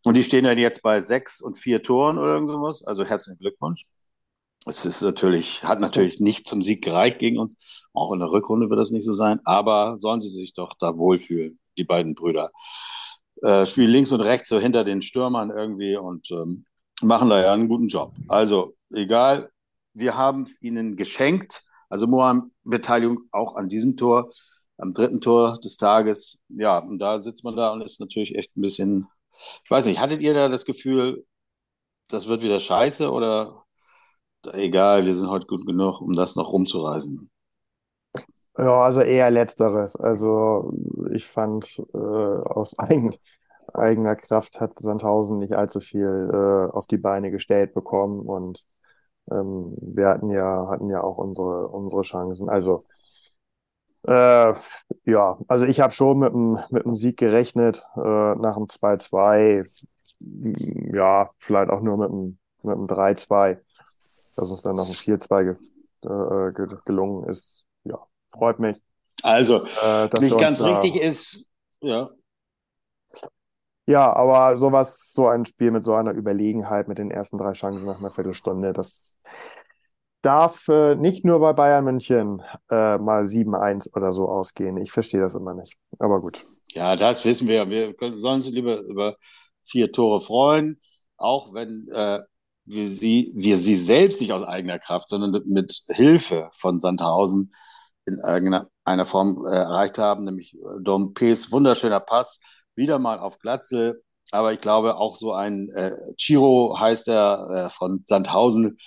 Und 0.05 0.17
die 0.17 0.23
stehen 0.23 0.45
dann 0.45 0.59
jetzt 0.59 0.83
bei 0.83 1.01
sechs 1.01 1.41
und 1.41 1.55
vier 1.55 1.83
Toren 1.83 2.19
oder 2.19 2.35
irgendwas. 2.35 2.83
Also 2.83 3.05
herzlichen 3.05 3.39
Glückwunsch. 3.39 3.87
Es 4.67 4.87
ist 4.87 5.03
natürlich, 5.03 5.65
hat 5.65 5.81
natürlich 5.81 6.21
nicht 6.21 6.49
zum 6.49 6.63
Sieg 6.63 6.83
gereicht 6.83 7.19
gegen 7.19 7.39
uns. 7.39 7.87
Auch 7.93 8.13
in 8.13 8.21
der 8.21 8.31
Rückrunde 8.31 8.71
wird 8.71 8.81
das 8.81 8.91
nicht 8.91 9.05
so 9.05 9.13
sein. 9.13 9.41
Aber 9.45 9.99
sollen 9.99 10.21
sie 10.21 10.31
sich 10.31 10.55
doch 10.55 10.75
da 10.79 10.97
wohlfühlen, 10.97 11.59
die 11.77 11.85
beiden 11.85 12.15
Brüder. 12.15 12.51
Äh, 13.43 13.67
spielen 13.67 13.91
links 13.91 14.13
und 14.13 14.21
rechts 14.21 14.49
so 14.49 14.59
hinter 14.59 14.85
den 14.85 15.03
Stürmern 15.03 15.51
irgendwie 15.51 15.97
und 15.97 16.31
ähm, 16.31 16.65
machen 17.03 17.29
da 17.29 17.43
ja 17.43 17.53
einen 17.53 17.69
guten 17.69 17.89
Job. 17.89 18.15
Also 18.29 18.75
egal, 18.91 19.51
wir 19.93 20.17
haben 20.17 20.45
es 20.45 20.63
ihnen 20.63 20.97
geschenkt. 20.97 21.63
Also 21.91 22.07
Mohammed 22.07 22.45
Beteiligung 22.63 23.21
auch 23.33 23.57
an 23.57 23.69
diesem 23.69 23.97
Tor 23.97 24.31
am 24.79 24.93
dritten 24.93 25.21
Tor 25.21 25.59
des 25.63 25.77
Tages, 25.77 26.43
ja, 26.49 26.79
und 26.79 26.99
da 26.99 27.19
sitzt 27.21 27.45
man 27.45 27.57
da 27.57 27.73
und 27.73 27.83
ist 27.83 28.01
natürlich 28.01 28.35
echt 28.35 28.57
ein 28.57 28.63
bisschen, 28.63 29.09
ich 29.65 29.71
weiß 29.71 29.87
nicht, 29.87 30.01
hattet 30.01 30.21
ihr 30.21 30.35
da 30.35 30.49
das 30.49 30.65
Gefühl, 30.65 31.25
das 32.09 32.29
wird 32.29 32.43
wieder 32.43 32.61
scheiße 32.61 33.11
oder 33.11 33.65
egal, 34.53 35.07
wir 35.07 35.15
sind 35.15 35.31
heute 35.31 35.47
gut 35.47 35.67
genug, 35.67 36.01
um 36.01 36.15
das 36.15 36.37
noch 36.37 36.53
rumzureisen? 36.53 37.31
Ja, 38.57 38.83
also 38.85 39.01
eher 39.01 39.31
letzteres. 39.31 39.97
Also 39.97 40.73
ich 41.13 41.27
fand, 41.27 41.83
äh, 41.93 41.99
aus 41.99 42.79
eigen, 42.79 43.15
eigener 43.73 44.17
Kraft 44.17 44.61
hat 44.61 44.75
Sandhausen 44.77 45.39
nicht 45.39 45.55
allzu 45.55 45.81
viel 45.81 46.31
äh, 46.33 46.73
auf 46.73 46.87
die 46.87 46.99
Beine 46.99 47.31
gestellt 47.31 47.75
bekommen 47.75 48.21
und 48.21 48.65
ähm, 49.31 49.75
wir 49.81 50.09
hatten 50.09 50.31
ja, 50.31 50.69
hatten 50.71 50.91
ja 50.91 51.03
auch 51.03 51.19
unsere, 51.19 51.69
unsere 51.69 52.03
Chancen. 52.03 52.49
Also 52.49 52.85
äh, 54.07 54.55
ja, 55.05 55.38
also 55.49 55.64
ich 55.64 55.81
habe 55.81 55.93
schon 55.93 56.19
mit 56.19 56.33
einem 56.33 56.59
mit 56.71 56.85
dem 56.85 56.97
Sieg 56.97 57.17
gerechnet, 57.17 57.87
äh, 57.97 58.01
nach 58.01 58.57
dem 58.57 58.69
2-2. 58.69 59.87
Ja, 60.21 61.31
vielleicht 61.38 61.71
auch 61.71 61.81
nur 61.81 61.97
mit 61.99 62.11
einem, 62.11 62.38
mit 62.62 62.77
einem 62.77 62.87
3-2, 62.87 63.59
dass 64.37 64.51
uns 64.51 64.62
dann 64.62 64.77
noch 64.77 64.88
ein 64.88 64.95
4-2 64.95 65.45
ge 65.45 65.55
äh, 66.05 66.53
ge 66.53 66.77
gelungen 66.85 67.29
ist. 67.29 67.64
Ja, 67.85 67.99
freut 68.33 68.59
mich. 68.59 68.83
Also, 69.23 69.64
äh, 69.64 70.09
nicht 70.21 70.38
ganz 70.38 70.62
richtig 70.62 70.97
ist, 70.97 71.47
ja. 71.81 72.11
Ja, 73.87 74.12
aber 74.14 74.57
sowas, 74.59 75.12
so 75.12 75.29
ein 75.29 75.45
Spiel 75.45 75.71
mit 75.71 75.85
so 75.85 75.95
einer 75.95 76.12
Überlegenheit 76.12 76.88
mit 76.88 76.97
den 76.99 77.11
ersten 77.11 77.37
drei 77.37 77.53
Chancen 77.53 77.85
nach 77.85 77.99
einer 77.99 78.11
Viertelstunde, 78.11 78.73
das 78.73 79.19
darf 80.25 80.69
äh, 80.69 80.95
nicht 80.95 81.25
nur 81.25 81.41
bei 81.41 81.53
Bayern 81.53 81.85
München 81.85 82.43
äh, 82.71 82.99
mal 82.99 83.25
7-1 83.27 83.95
oder 83.95 84.13
so 84.13 84.29
ausgehen. 84.29 84.77
Ich 84.79 84.93
verstehe 84.93 85.21
das 85.21 85.35
immer 85.35 85.55
nicht. 85.55 85.77
Aber 85.99 86.21
gut. 86.21 86.45
Ja, 86.73 86.97
das 86.97 87.25
wissen 87.25 87.47
wir. 87.49 87.69
Wir 87.69 87.95
sollen 88.19 88.37
uns 88.37 88.49
lieber 88.49 88.81
über 88.81 89.17
vier 89.65 89.93
Tore 89.93 90.21
freuen, 90.21 90.81
auch 91.17 91.55
wenn 91.55 91.89
äh, 91.93 92.21
wir, 92.65 92.89
sie, 92.89 93.33
wir 93.35 93.57
sie 93.57 93.77
selbst 93.77 94.21
nicht 94.21 94.33
aus 94.33 94.43
eigener 94.43 94.79
Kraft, 94.79 95.09
sondern 95.09 95.43
mit 95.47 95.83
Hilfe 95.89 96.51
von 96.55 96.81
Sandhausen 96.81 97.53
in 98.07 98.19
irgendeiner 98.19 99.07
Form 99.07 99.47
äh, 99.47 99.55
erreicht 99.55 99.99
haben, 99.99 100.25
nämlich 100.25 100.57
Dompees 100.81 101.53
wunderschöner 101.53 102.01
Pass, 102.01 102.41
wieder 102.75 102.99
mal 102.99 103.19
auf 103.19 103.39
Glatze. 103.39 104.03
Aber 104.31 104.53
ich 104.53 104.61
glaube, 104.61 104.97
auch 104.97 105.17
so 105.17 105.33
ein 105.33 105.69
äh, 105.71 105.93
Chiro 106.17 106.79
heißt 106.79 107.09
er 107.09 107.67
äh, 107.67 107.71
von 107.71 108.03
Sandhausen, 108.07 108.79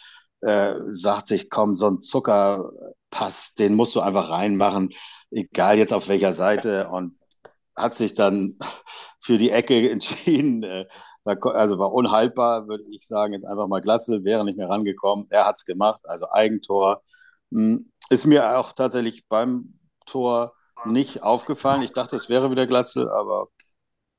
äh, 0.42 0.76
sagt 0.92 1.28
sich, 1.28 1.50
komm, 1.50 1.74
so 1.74 1.88
ein 1.88 2.02
Zuckerpass, 2.02 3.54
den 3.56 3.74
musst 3.76 3.96
du 3.96 4.02
einfach 4.02 4.30
reinmachen, 4.30 4.90
egal 5.32 5.78
jetzt 5.78 5.94
auf 5.94 6.08
welcher 6.08 6.32
Seite. 6.32 6.90
Und 6.90 7.18
hat 7.78 7.94
sich 7.94 8.16
dann 8.16 8.58
für 9.22 9.38
die 9.38 9.52
Ecke 9.52 9.90
entschieden. 9.90 10.64
Äh, 11.28 11.36
also 11.54 11.78
war 11.78 11.92
unhaltbar, 11.92 12.70
würde 12.70 12.86
ich 12.90 13.06
sagen, 13.06 13.34
jetzt 13.34 13.46
einfach 13.46 13.68
mal 13.68 13.82
Glatzel, 13.82 14.24
wäre 14.24 14.46
nicht 14.46 14.58
mehr 14.58 14.70
rangekommen. 14.70 15.28
Er 15.30 15.46
hat 15.46 15.58
es 15.58 15.66
gemacht, 15.66 16.00
also 16.06 16.32
Eigentor. 16.32 17.04
Hm, 17.52 17.92
ist 18.10 18.26
mir 18.26 18.58
auch 18.58 18.72
tatsächlich 18.72 19.28
beim 19.28 19.78
Tor 20.06 20.54
nicht 20.86 21.24
aufgefallen. 21.24 21.82
Ich 21.82 21.92
dachte, 21.92 22.16
es 22.16 22.30
wäre 22.30 22.50
wieder 22.50 22.66
Glatzel, 22.66 23.10
aber 23.10 23.50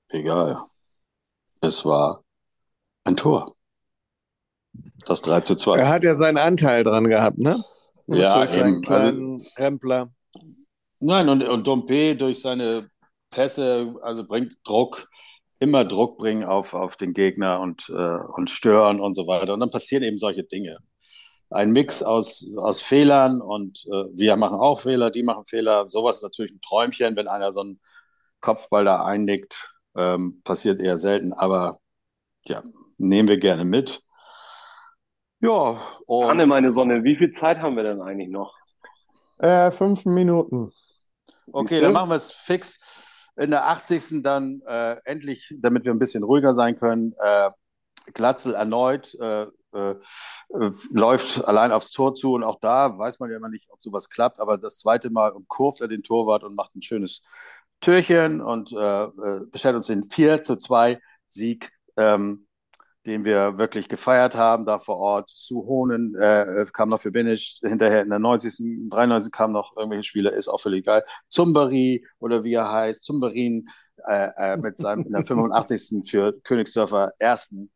egal. 0.09 0.67
Es 1.63 1.85
war 1.87 2.25
ein 3.05 3.17
Tor. 3.17 3.58
Das 5.07 5.23
3 5.23 5.41
zu 5.41 5.55
2. 5.55 5.79
Er 5.79 5.89
hat 5.89 6.05
ja 6.05 6.15
seinen 6.15 6.37
Anteil 6.37 6.85
dran 6.85 7.09
gehabt, 7.09 7.39
ne? 7.39 7.65
Ja, 8.07 8.39
durch 8.39 8.57
eben. 8.57 8.83
Kleinen 8.83 9.33
also, 9.33 9.51
Rempler. 9.59 10.13
Nein, 11.01 11.29
und, 11.29 11.43
und 11.43 11.67
Dompe 11.67 12.17
durch 12.17 12.41
seine 12.41 12.91
Pässe, 13.31 13.95
also 14.03 14.25
bringt 14.25 14.57
Druck, 14.65 15.09
immer 15.59 15.85
Druck 15.85 16.19
bringen 16.19 16.45
auf, 16.45 16.75
auf 16.75 16.97
den 16.97 17.13
Gegner 17.13 17.61
und, 17.61 17.89
äh, 17.91 18.19
und 18.37 18.51
stören 18.51 19.01
und 19.01 19.15
so 19.15 19.27
weiter. 19.27 19.55
Und 19.55 19.61
dann 19.61 19.71
passieren 19.71 20.03
eben 20.03 20.19
solche 20.19 20.45
Dinge. 20.45 20.79
Ein 21.51 21.71
Mix 21.73 22.03
aus, 22.03 22.47
aus 22.57 22.81
Fehlern 22.81 23.41
und 23.41 23.85
äh, 23.87 24.05
wir 24.13 24.37
machen 24.37 24.59
auch 24.59 24.81
Fehler, 24.81 25.11
die 25.11 25.23
machen 25.23 25.45
Fehler. 25.47 25.89
Sowas 25.89 26.17
ist 26.17 26.23
natürlich 26.23 26.53
ein 26.53 26.61
Träumchen, 26.61 27.17
wenn 27.17 27.29
einer 27.29 27.53
so 27.53 27.61
einen 27.61 27.81
Kopfball 28.41 28.85
da 28.85 29.05
einnickt. 29.05 29.75
Ähm, 29.97 30.41
passiert 30.45 30.83
eher 30.83 30.99
selten, 30.99 31.33
aber 31.33 31.79
ja, 32.47 32.63
nehmen 32.99 33.29
wir 33.29 33.39
gerne 33.39 33.65
mit. 33.65 34.03
Ja, 35.41 35.81
und. 36.07 36.31
Anne, 36.31 36.47
meine 36.47 36.73
Sonne, 36.73 37.05
wie 37.05 37.17
viel 37.17 37.33
Zeit 37.33 37.59
haben 37.59 37.77
wir 37.77 37.85
denn 37.85 38.01
eigentlich 38.01 38.29
noch? 38.29 38.55
Äh, 39.39 39.71
fünf 39.71 40.05
Minuten. 40.05 40.73
Okay, 41.53 41.81
dann 41.81 41.93
machen 41.93 42.11
wir 42.11 42.17
es 42.17 42.31
fix. 42.31 43.31
In 43.37 43.51
der 43.51 43.69
80. 43.69 44.23
dann 44.23 44.63
äh, 44.67 44.97
endlich, 45.05 45.55
damit 45.61 45.85
wir 45.85 45.93
ein 45.93 46.01
bisschen 46.01 46.25
ruhiger 46.25 46.55
sein 46.55 46.77
können, 46.77 47.15
äh, 47.23 47.51
Glatzel 48.13 48.55
erneut 48.55 49.15
äh, 49.21 49.47
äh, 49.73 49.97
läuft 50.91 51.45
allein 51.45 51.73
aufs 51.73 51.91
Tor 51.91 52.15
zu 52.15 52.33
und 52.33 52.43
auch 52.43 52.59
da 52.59 52.97
weiß 52.99 53.21
man 53.21 53.31
ja 53.31 53.37
immer 53.37 53.51
nicht, 53.51 53.71
ob 53.71 53.83
sowas 53.83 54.09
klappt, 54.09 54.41
aber 54.41 54.57
das 54.57 54.79
zweite 54.79 55.11
Mal 55.11 55.31
umkurvt 55.31 55.83
er 55.83 55.89
den 55.89 56.03
Torwart 56.03 56.43
und 56.43 56.57
macht 56.57 56.75
ein 56.75 56.83
schönes 56.83 57.21
Türchen 57.81 58.41
und 58.41 58.73
äh, 58.73 59.05
äh 59.05 59.45
bestellt 59.51 59.77
uns 59.77 59.87
den 59.87 60.03
4 60.03 60.43
zu 60.43 60.57
2 60.57 60.99
Sieg. 61.27 61.71
Ähm, 61.97 62.48
den 63.09 63.25
wir 63.25 63.59
wirklich 63.59 63.89
gefeiert 63.89 64.37
haben, 64.37 64.67
da 64.67 64.79
vor 64.79 64.99
Ort. 64.99 65.31
Zu 65.31 65.65
Hohnen 65.65 66.15
äh, 66.15 66.67
kam 66.73 66.91
noch 66.91 67.01
für 67.01 67.11
Binisch, 67.11 67.59
hinterher 67.63 68.03
in 68.03 68.11
der 68.11 68.19
90., 68.19 68.89
93. 68.91 69.33
kamen 69.33 69.55
noch 69.55 69.77
irgendwelche 69.77 70.05
Spieler, 70.05 70.33
ist 70.33 70.49
auch 70.49 70.61
völlig 70.61 70.85
geil. 70.85 71.03
Zumberi 71.29 72.07
oder 72.19 72.45
wie 72.45 72.53
er 72.53 72.71
heißt, 72.71 73.03
Zumberin 73.03 73.69
äh, 74.07 74.29
äh, 74.37 74.57
mit 74.59 74.79
seinem 74.79 75.07
in 75.07 75.13
der 75.13 75.25
85. 75.25 76.09
für 76.09 76.39
Königsdörfer 76.43 77.13
ersten 77.19 77.71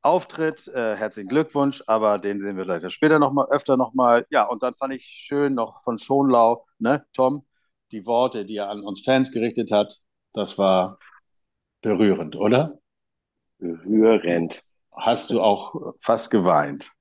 Auftritt. 0.00 0.68
Äh, 0.68 0.94
herzlichen 0.96 1.28
Glückwunsch, 1.28 1.82
aber 1.88 2.18
den 2.18 2.38
sehen 2.40 2.56
wir 2.56 2.64
leider 2.64 2.90
später 2.90 3.18
nochmal, 3.18 3.46
öfter 3.50 3.76
nochmal. 3.76 4.26
Ja, 4.30 4.44
und 4.44 4.62
dann 4.62 4.74
fand 4.74 4.94
ich 4.94 5.04
schön 5.04 5.54
noch 5.54 5.82
von 5.82 5.98
Schonlau, 5.98 6.64
ne, 6.78 7.04
Tom, 7.12 7.44
die 7.90 8.06
Worte, 8.06 8.44
die 8.44 8.56
er 8.56 8.70
an 8.70 8.82
uns 8.82 9.02
Fans 9.04 9.32
gerichtet 9.32 9.72
hat, 9.72 9.98
das 10.34 10.56
war 10.56 10.98
berührend, 11.80 12.36
oder? 12.36 12.78
Berührend 13.58 14.64
hast 14.92 15.30
du 15.30 15.40
auch 15.40 15.94
fast 15.98 16.30
geweint? 16.30 16.92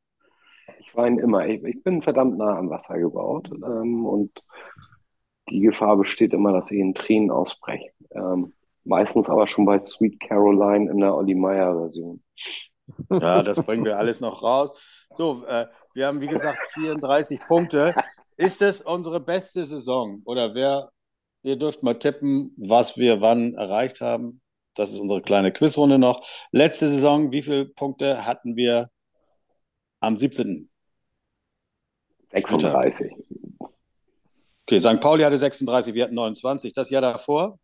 Ich 0.80 0.96
weine 0.96 1.22
immer. 1.22 1.48
Ich, 1.48 1.64
ich 1.64 1.84
bin 1.84 2.02
verdammt 2.02 2.38
nah 2.38 2.58
am 2.58 2.70
Wasser 2.70 2.98
gebaut 2.98 3.50
ähm, 3.52 4.06
und 4.06 4.32
die 5.50 5.62
Gefahr 5.62 5.98
besteht 5.98 6.34
immer, 6.34 6.52
dass 6.52 6.72
ich 6.72 6.80
in 6.80 6.94
Tränen 6.94 7.32
ausbreche. 7.32 7.92
Ähm, 8.12 8.54
meistens 8.84 9.30
aber 9.30 9.48
schon 9.48 9.66
bei 9.66 9.82
Sweet 9.84 10.20
Caroline 10.20 10.90
in 10.92 11.00
der 11.00 11.16
Olli 11.16 11.36
Meyer 11.36 11.74
Version. 11.78 12.22
Ja, 13.10 13.44
das 13.44 13.62
bringen 13.64 13.86
wir 13.86 13.98
alles 13.98 14.22
noch 14.22 14.44
raus. 14.44 15.08
So, 15.12 15.46
äh, 15.46 15.68
wir 15.94 16.08
haben 16.08 16.22
wie 16.22 16.28
gesagt 16.28 16.60
34 16.74 17.40
Punkte. 17.48 17.94
Ist 18.38 18.62
es 18.62 18.82
unsere 18.82 19.20
beste 19.20 19.66
Saison? 19.66 20.22
Oder 20.26 20.54
wer, 20.54 20.92
ihr 21.42 21.58
dürft 21.58 21.84
mal 21.84 21.98
tippen, 21.98 22.54
was 22.58 22.98
wir 22.98 23.20
wann 23.20 23.56
erreicht 23.56 24.00
haben? 24.00 24.42
Das 24.78 24.92
ist 24.92 25.00
unsere 25.00 25.22
kleine 25.22 25.52
Quizrunde 25.52 25.98
noch. 25.98 26.28
Letzte 26.52 26.88
Saison, 26.88 27.32
wie 27.32 27.42
viele 27.42 27.66
Punkte 27.66 28.26
hatten 28.26 28.56
wir 28.56 28.92
am 30.00 30.18
17.? 30.18 30.70
36. 32.32 33.12
Okay, 34.64 34.80
St. 34.80 35.00
Pauli 35.00 35.24
hatte 35.24 35.38
36, 35.38 35.94
wir 35.96 36.04
hatten 36.04 36.16
29. 36.16 36.74
Das 36.74 36.90
Jahr 36.90 37.02
davor? 37.02 37.58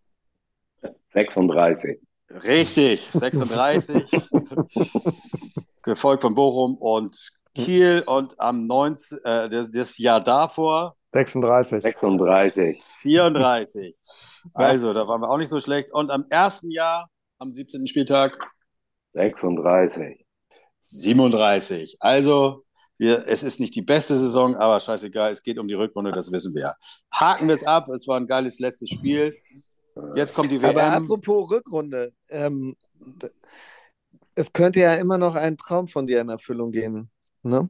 36. 1.13 1.99
Richtig, 2.29 3.07
36. 3.13 4.09
gefolgt 5.83 6.23
von 6.23 6.33
Bochum 6.33 6.77
und 6.77 7.31
Kiel 7.53 8.03
und 8.07 8.39
am 8.39 8.65
19, 8.65 9.19
äh, 9.23 9.49
das, 9.49 9.69
das 9.69 9.97
Jahr 9.99 10.21
davor 10.21 10.95
36. 11.13 11.81
36. 11.81 12.81
34. 12.81 13.95
Also, 14.53 14.93
da 14.93 15.07
waren 15.07 15.21
wir 15.21 15.29
auch 15.29 15.37
nicht 15.37 15.49
so 15.49 15.59
schlecht. 15.59 15.93
Und 15.93 16.09
am 16.09 16.25
ersten 16.29 16.71
Jahr, 16.71 17.09
am 17.37 17.53
17. 17.53 17.87
Spieltag? 17.87 18.51
36. 19.13 20.25
37. 20.81 21.97
Also, 21.99 22.63
wir, 22.97 23.27
es 23.27 23.43
ist 23.43 23.59
nicht 23.59 23.75
die 23.75 23.81
beste 23.81 24.15
Saison, 24.15 24.55
aber 24.55 24.79
scheißegal, 24.79 25.31
es 25.31 25.43
geht 25.43 25.59
um 25.59 25.67
die 25.67 25.73
Rückrunde, 25.73 26.11
das 26.11 26.31
wissen 26.31 26.53
wir 26.53 26.61
ja. 26.61 26.75
Haken 27.11 27.47
wir 27.47 27.55
es 27.55 27.63
ab, 27.63 27.89
es 27.89 28.07
war 28.07 28.19
ein 28.19 28.27
geiles 28.27 28.59
letztes 28.59 28.89
Spiel. 28.89 29.37
Jetzt 30.15 30.33
kommt 30.33 30.51
die 30.51 30.61
WM. 30.61 30.71
Aber 30.71 30.83
apropos 30.83 31.51
Rückrunde, 31.51 32.13
ähm, 32.29 32.75
es 34.35 34.51
könnte 34.51 34.79
ja 34.79 34.95
immer 34.95 35.17
noch 35.17 35.35
ein 35.35 35.57
Traum 35.57 35.87
von 35.87 36.07
dir 36.07 36.21
in 36.21 36.29
Erfüllung 36.29 36.71
gehen. 36.71 37.11
Ne? 37.43 37.69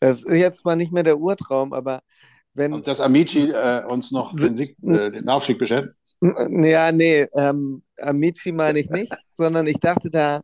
Es 0.00 0.22
ist 0.22 0.36
jetzt 0.36 0.60
zwar 0.60 0.76
nicht 0.76 0.92
mehr 0.92 1.02
der 1.02 1.18
Urtraum, 1.18 1.72
aber 1.72 2.02
wenn. 2.58 2.72
Und 2.72 2.86
dass 2.86 3.00
Amici 3.00 3.50
äh, 3.50 3.84
uns 3.86 4.10
noch 4.10 4.34
den, 4.34 4.56
Sieg, 4.56 4.76
äh, 4.82 5.10
den 5.10 5.28
Aufstieg 5.28 5.58
beschert? 5.58 5.94
Ja, 6.20 6.92
nee, 6.92 7.26
ähm, 7.34 7.82
Amici 7.98 8.52
meine 8.52 8.80
ich 8.80 8.90
nicht, 8.90 9.12
sondern 9.28 9.66
ich 9.66 9.78
dachte 9.78 10.10
da 10.10 10.40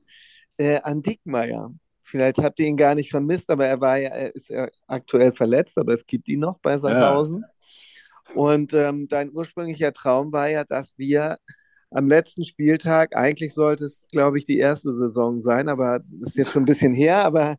äh, 0.56 0.80
an 0.80 1.02
Diekmeyer. 1.02 1.70
Vielleicht 2.00 2.38
habt 2.38 2.60
ihr 2.60 2.66
ihn 2.66 2.76
gar 2.76 2.94
nicht 2.94 3.10
vermisst, 3.10 3.50
aber 3.50 3.66
er 3.66 3.80
war 3.80 3.98
ja, 3.98 4.10
er 4.10 4.34
ist 4.34 4.48
ja 4.48 4.68
aktuell 4.86 5.32
verletzt, 5.32 5.78
aber 5.78 5.94
es 5.94 6.06
gibt 6.06 6.28
ihn 6.28 6.40
noch 6.40 6.58
bei 6.60 6.76
Sandhausen. 6.76 7.42
Ja. 7.42 8.34
Und 8.34 8.72
ähm, 8.72 9.08
dein 9.08 9.32
ursprünglicher 9.32 9.92
Traum 9.92 10.32
war 10.32 10.48
ja, 10.48 10.64
dass 10.64 10.92
wir 10.96 11.38
am 11.90 12.08
letzten 12.08 12.44
Spieltag, 12.44 13.16
eigentlich 13.16 13.54
sollte 13.54 13.84
es, 13.84 14.06
glaube 14.10 14.38
ich, 14.38 14.44
die 14.44 14.58
erste 14.58 14.92
Saison 14.92 15.38
sein, 15.38 15.68
aber 15.68 16.00
das 16.04 16.30
ist 16.30 16.36
jetzt 16.36 16.50
schon 16.50 16.62
ein 16.62 16.66
bisschen 16.66 16.92
her, 16.92 17.24
aber 17.24 17.56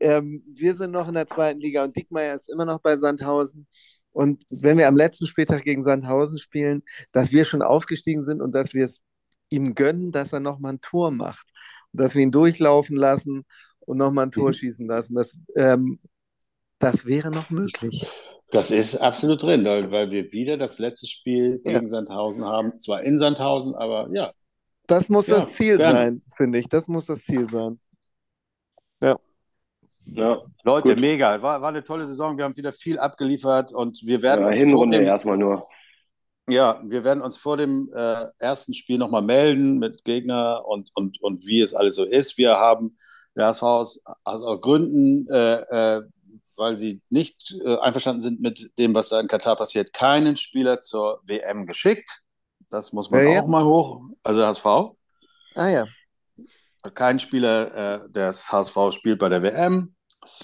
ähm, 0.00 0.42
wir 0.52 0.74
sind 0.74 0.90
noch 0.90 1.08
in 1.08 1.14
der 1.14 1.28
zweiten 1.28 1.60
Liga 1.60 1.84
und 1.84 1.96
Diekmeyer 1.96 2.34
ist 2.34 2.50
immer 2.50 2.64
noch 2.64 2.80
bei 2.80 2.96
Sandhausen. 2.96 3.66
Und 4.16 4.44
wenn 4.48 4.78
wir 4.78 4.88
am 4.88 4.96
letzten 4.96 5.26
Spieltag 5.26 5.62
gegen 5.64 5.82
Sandhausen 5.82 6.38
spielen, 6.38 6.82
dass 7.12 7.32
wir 7.32 7.44
schon 7.44 7.60
aufgestiegen 7.60 8.22
sind 8.22 8.40
und 8.40 8.54
dass 8.54 8.72
wir 8.72 8.86
es 8.86 9.02
ihm 9.50 9.74
gönnen, 9.74 10.10
dass 10.10 10.32
er 10.32 10.40
nochmal 10.40 10.72
ein 10.72 10.80
Tor 10.80 11.10
macht. 11.10 11.46
Und 11.92 12.00
dass 12.00 12.14
wir 12.14 12.22
ihn 12.22 12.30
durchlaufen 12.30 12.96
lassen 12.96 13.44
und 13.80 13.98
nochmal 13.98 14.24
ein 14.24 14.32
Tor 14.32 14.48
mhm. 14.48 14.54
schießen 14.54 14.86
lassen. 14.86 15.16
Das, 15.16 15.36
ähm, 15.54 16.00
das 16.78 17.04
wäre 17.04 17.30
noch 17.30 17.50
möglich. 17.50 18.06
Das 18.50 18.70
ist 18.70 18.96
absolut 18.96 19.42
drin, 19.42 19.66
weil 19.66 20.10
wir 20.10 20.32
wieder 20.32 20.56
das 20.56 20.78
letzte 20.78 21.06
Spiel 21.06 21.58
gegen 21.62 21.82
ja. 21.82 21.86
Sandhausen 21.86 22.42
haben. 22.42 22.74
Zwar 22.78 23.02
in 23.02 23.18
Sandhausen, 23.18 23.74
aber 23.74 24.08
ja. 24.14 24.32
Das 24.86 25.10
muss 25.10 25.26
ja, 25.26 25.40
das 25.40 25.52
Ziel 25.52 25.76
gerne. 25.76 25.98
sein, 25.98 26.22
finde 26.34 26.58
ich. 26.58 26.70
Das 26.70 26.88
muss 26.88 27.04
das 27.04 27.22
Ziel 27.22 27.46
sein. 27.50 27.78
Ja. 29.02 29.18
Ja, 30.06 30.40
Leute, 30.64 30.90
gut. 30.90 31.00
mega. 31.00 31.42
War, 31.42 31.60
war 31.60 31.68
eine 31.68 31.84
tolle 31.84 32.06
Saison. 32.06 32.36
Wir 32.36 32.44
haben 32.44 32.56
wieder 32.56 32.72
viel 32.72 32.98
abgeliefert 32.98 33.72
und 33.72 34.00
wir 34.04 34.22
werden 34.22 34.42
ja, 34.42 34.48
uns 34.48 34.58
Hinrunde 34.58 34.98
dem, 34.98 35.06
erstmal 35.06 35.36
nur. 35.36 35.68
Ja, 36.48 36.80
wir 36.84 37.02
werden 37.02 37.22
uns 37.22 37.36
vor 37.36 37.56
dem 37.56 37.90
äh, 37.92 38.26
ersten 38.38 38.72
Spiel 38.72 38.98
nochmal 38.98 39.22
melden 39.22 39.78
mit 39.78 40.04
Gegner 40.04 40.64
und, 40.64 40.90
und, 40.94 41.20
und 41.20 41.44
wie 41.44 41.60
es 41.60 41.74
alles 41.74 41.96
so 41.96 42.04
ist. 42.04 42.38
Wir 42.38 42.56
haben 42.56 42.96
der 43.34 43.46
HSV 43.46 43.62
aus, 43.62 44.02
aus 44.24 44.60
Gründen, 44.60 45.26
äh, 45.28 45.96
äh, 45.96 46.02
weil 46.54 46.76
sie 46.76 47.02
nicht 47.10 47.54
äh, 47.64 47.76
einverstanden 47.78 48.22
sind 48.22 48.40
mit 48.40 48.70
dem, 48.78 48.94
was 48.94 49.08
da 49.08 49.20
in 49.20 49.26
Katar 49.26 49.56
passiert, 49.56 49.92
keinen 49.92 50.36
Spieler 50.36 50.80
zur 50.80 51.20
WM 51.24 51.66
geschickt. 51.66 52.22
Das 52.70 52.92
muss 52.92 53.10
man 53.10 53.22
Wer 53.22 53.42
auch 53.42 53.48
mal 53.48 53.64
hoch. 53.64 54.02
Also 54.22 54.44
HSV. 54.44 54.66
Ah 55.54 55.68
ja. 55.68 55.86
Kein 56.94 57.18
Spieler 57.18 58.04
äh, 58.04 58.10
des 58.10 58.52
HSV 58.52 58.76
spielt 58.90 59.18
bei 59.18 59.28
der 59.28 59.42
WM. 59.42 59.95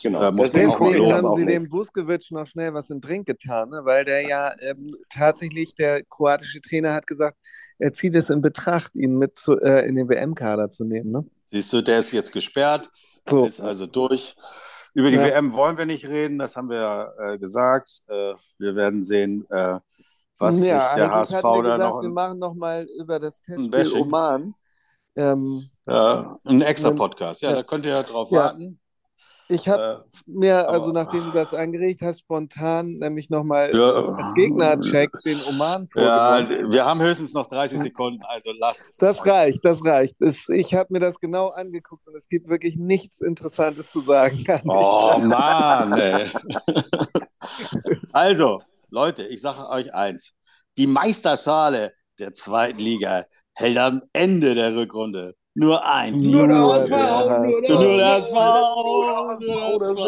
Genau. 0.02 0.32
Muss 0.32 0.52
Deswegen 0.52 1.12
haben 1.12 1.36
sie 1.36 1.46
dem 1.46 1.70
Vuskovic 1.70 2.30
noch 2.30 2.46
schnell 2.46 2.74
was 2.74 2.90
in 2.90 3.00
Drink 3.00 3.26
getan, 3.26 3.70
ne? 3.70 3.80
weil 3.84 4.04
der 4.04 4.26
ja 4.28 4.52
ähm, 4.60 4.94
tatsächlich, 5.12 5.74
der 5.74 6.04
kroatische 6.04 6.60
Trainer 6.60 6.94
hat 6.94 7.06
gesagt, 7.06 7.38
er 7.78 7.92
zieht 7.92 8.14
es 8.14 8.30
in 8.30 8.40
Betracht, 8.40 8.94
ihn 8.94 9.18
mit 9.18 9.36
zu, 9.36 9.58
äh, 9.60 9.86
in 9.86 9.96
den 9.96 10.08
WM-Kader 10.08 10.70
zu 10.70 10.84
nehmen. 10.84 11.10
Ne? 11.10 11.24
Siehst 11.50 11.72
du, 11.72 11.82
der 11.82 11.98
ist 11.98 12.12
jetzt 12.12 12.32
gesperrt, 12.32 12.90
so. 13.28 13.44
ist 13.44 13.60
also 13.60 13.86
durch. 13.86 14.36
Über 14.94 15.10
die 15.10 15.16
ja. 15.16 15.24
WM 15.24 15.54
wollen 15.54 15.78
wir 15.78 15.86
nicht 15.86 16.06
reden, 16.06 16.38
das 16.38 16.56
haben 16.56 16.68
wir 16.68 16.76
ja 16.76 17.32
äh, 17.32 17.38
gesagt. 17.38 18.02
Äh, 18.08 18.34
wir 18.58 18.74
werden 18.76 19.02
sehen, 19.02 19.46
äh, 19.50 19.78
was 20.38 20.64
ja, 20.64 20.86
sich 20.86 20.94
der 20.96 21.10
HSV 21.10 21.42
da 21.42 21.60
gesagt, 21.60 21.78
noch. 21.80 22.02
Wir 22.02 22.08
machen 22.10 22.38
noch 22.38 22.54
mal 22.54 22.86
über 22.98 23.18
das 23.18 23.40
Testspiel 23.40 24.00
Oman. 24.00 24.54
Ähm, 25.14 25.62
ja, 25.86 26.38
ein 26.44 26.62
extra 26.62 26.90
Podcast, 26.90 27.42
ja, 27.42 27.52
da 27.52 27.62
könnt 27.62 27.84
ihr 27.84 27.92
ja 27.92 28.02
drauf 28.02 28.30
warten. 28.32 28.80
Ich 29.52 29.68
habe 29.68 30.04
äh, 30.04 30.20
mir, 30.26 30.68
also 30.68 30.90
aber, 30.90 31.04
nachdem 31.04 31.24
du 31.24 31.30
das 31.30 31.52
angeregt 31.52 32.00
hast, 32.02 32.20
spontan 32.20 32.94
nämlich 32.94 33.30
nochmal 33.30 33.74
ja, 33.74 33.92
als 33.92 34.34
Gegner-Check 34.34 35.10
den 35.24 35.38
Oman 35.48 35.88
vorgenommen. 35.88 36.48
Ja, 36.50 36.72
wir 36.72 36.84
haben 36.84 37.00
höchstens 37.00 37.34
noch 37.34 37.46
30 37.46 37.80
Sekunden, 37.80 38.22
also 38.24 38.52
lass 38.58 38.86
es. 38.88 38.96
Das 38.96 39.24
reicht, 39.26 39.64
das 39.64 39.84
reicht. 39.84 40.20
Es, 40.20 40.48
ich 40.48 40.74
habe 40.74 40.92
mir 40.92 41.00
das 41.00 41.20
genau 41.20 41.48
angeguckt 41.48 42.06
und 42.08 42.14
es 42.14 42.28
gibt 42.28 42.48
wirklich 42.48 42.76
nichts 42.76 43.20
Interessantes 43.20 43.90
zu 43.90 44.00
sagen. 44.00 44.44
Oh 44.64 45.18
Mann, 45.18 45.92
ey. 45.92 46.30
also, 48.12 48.62
Leute, 48.90 49.26
ich 49.26 49.40
sage 49.40 49.68
euch 49.68 49.92
eins. 49.92 50.34
Die 50.76 50.86
Meisterschale 50.86 51.92
der 52.18 52.32
zweiten 52.32 52.78
Liga 52.78 53.26
hält 53.52 53.78
am 53.78 54.02
Ende 54.12 54.54
der 54.54 54.74
Rückrunde 54.74 55.34
nur 55.54 55.86
ein. 55.86 56.20
Nur 56.20 56.46
der 56.46 56.56
HSV, 56.56 56.90
nur 56.90 57.96
der 57.96 58.16
HSV. 58.16 58.32
Nur 59.38 59.38
der 59.38 59.80
HSV. 59.80 60.02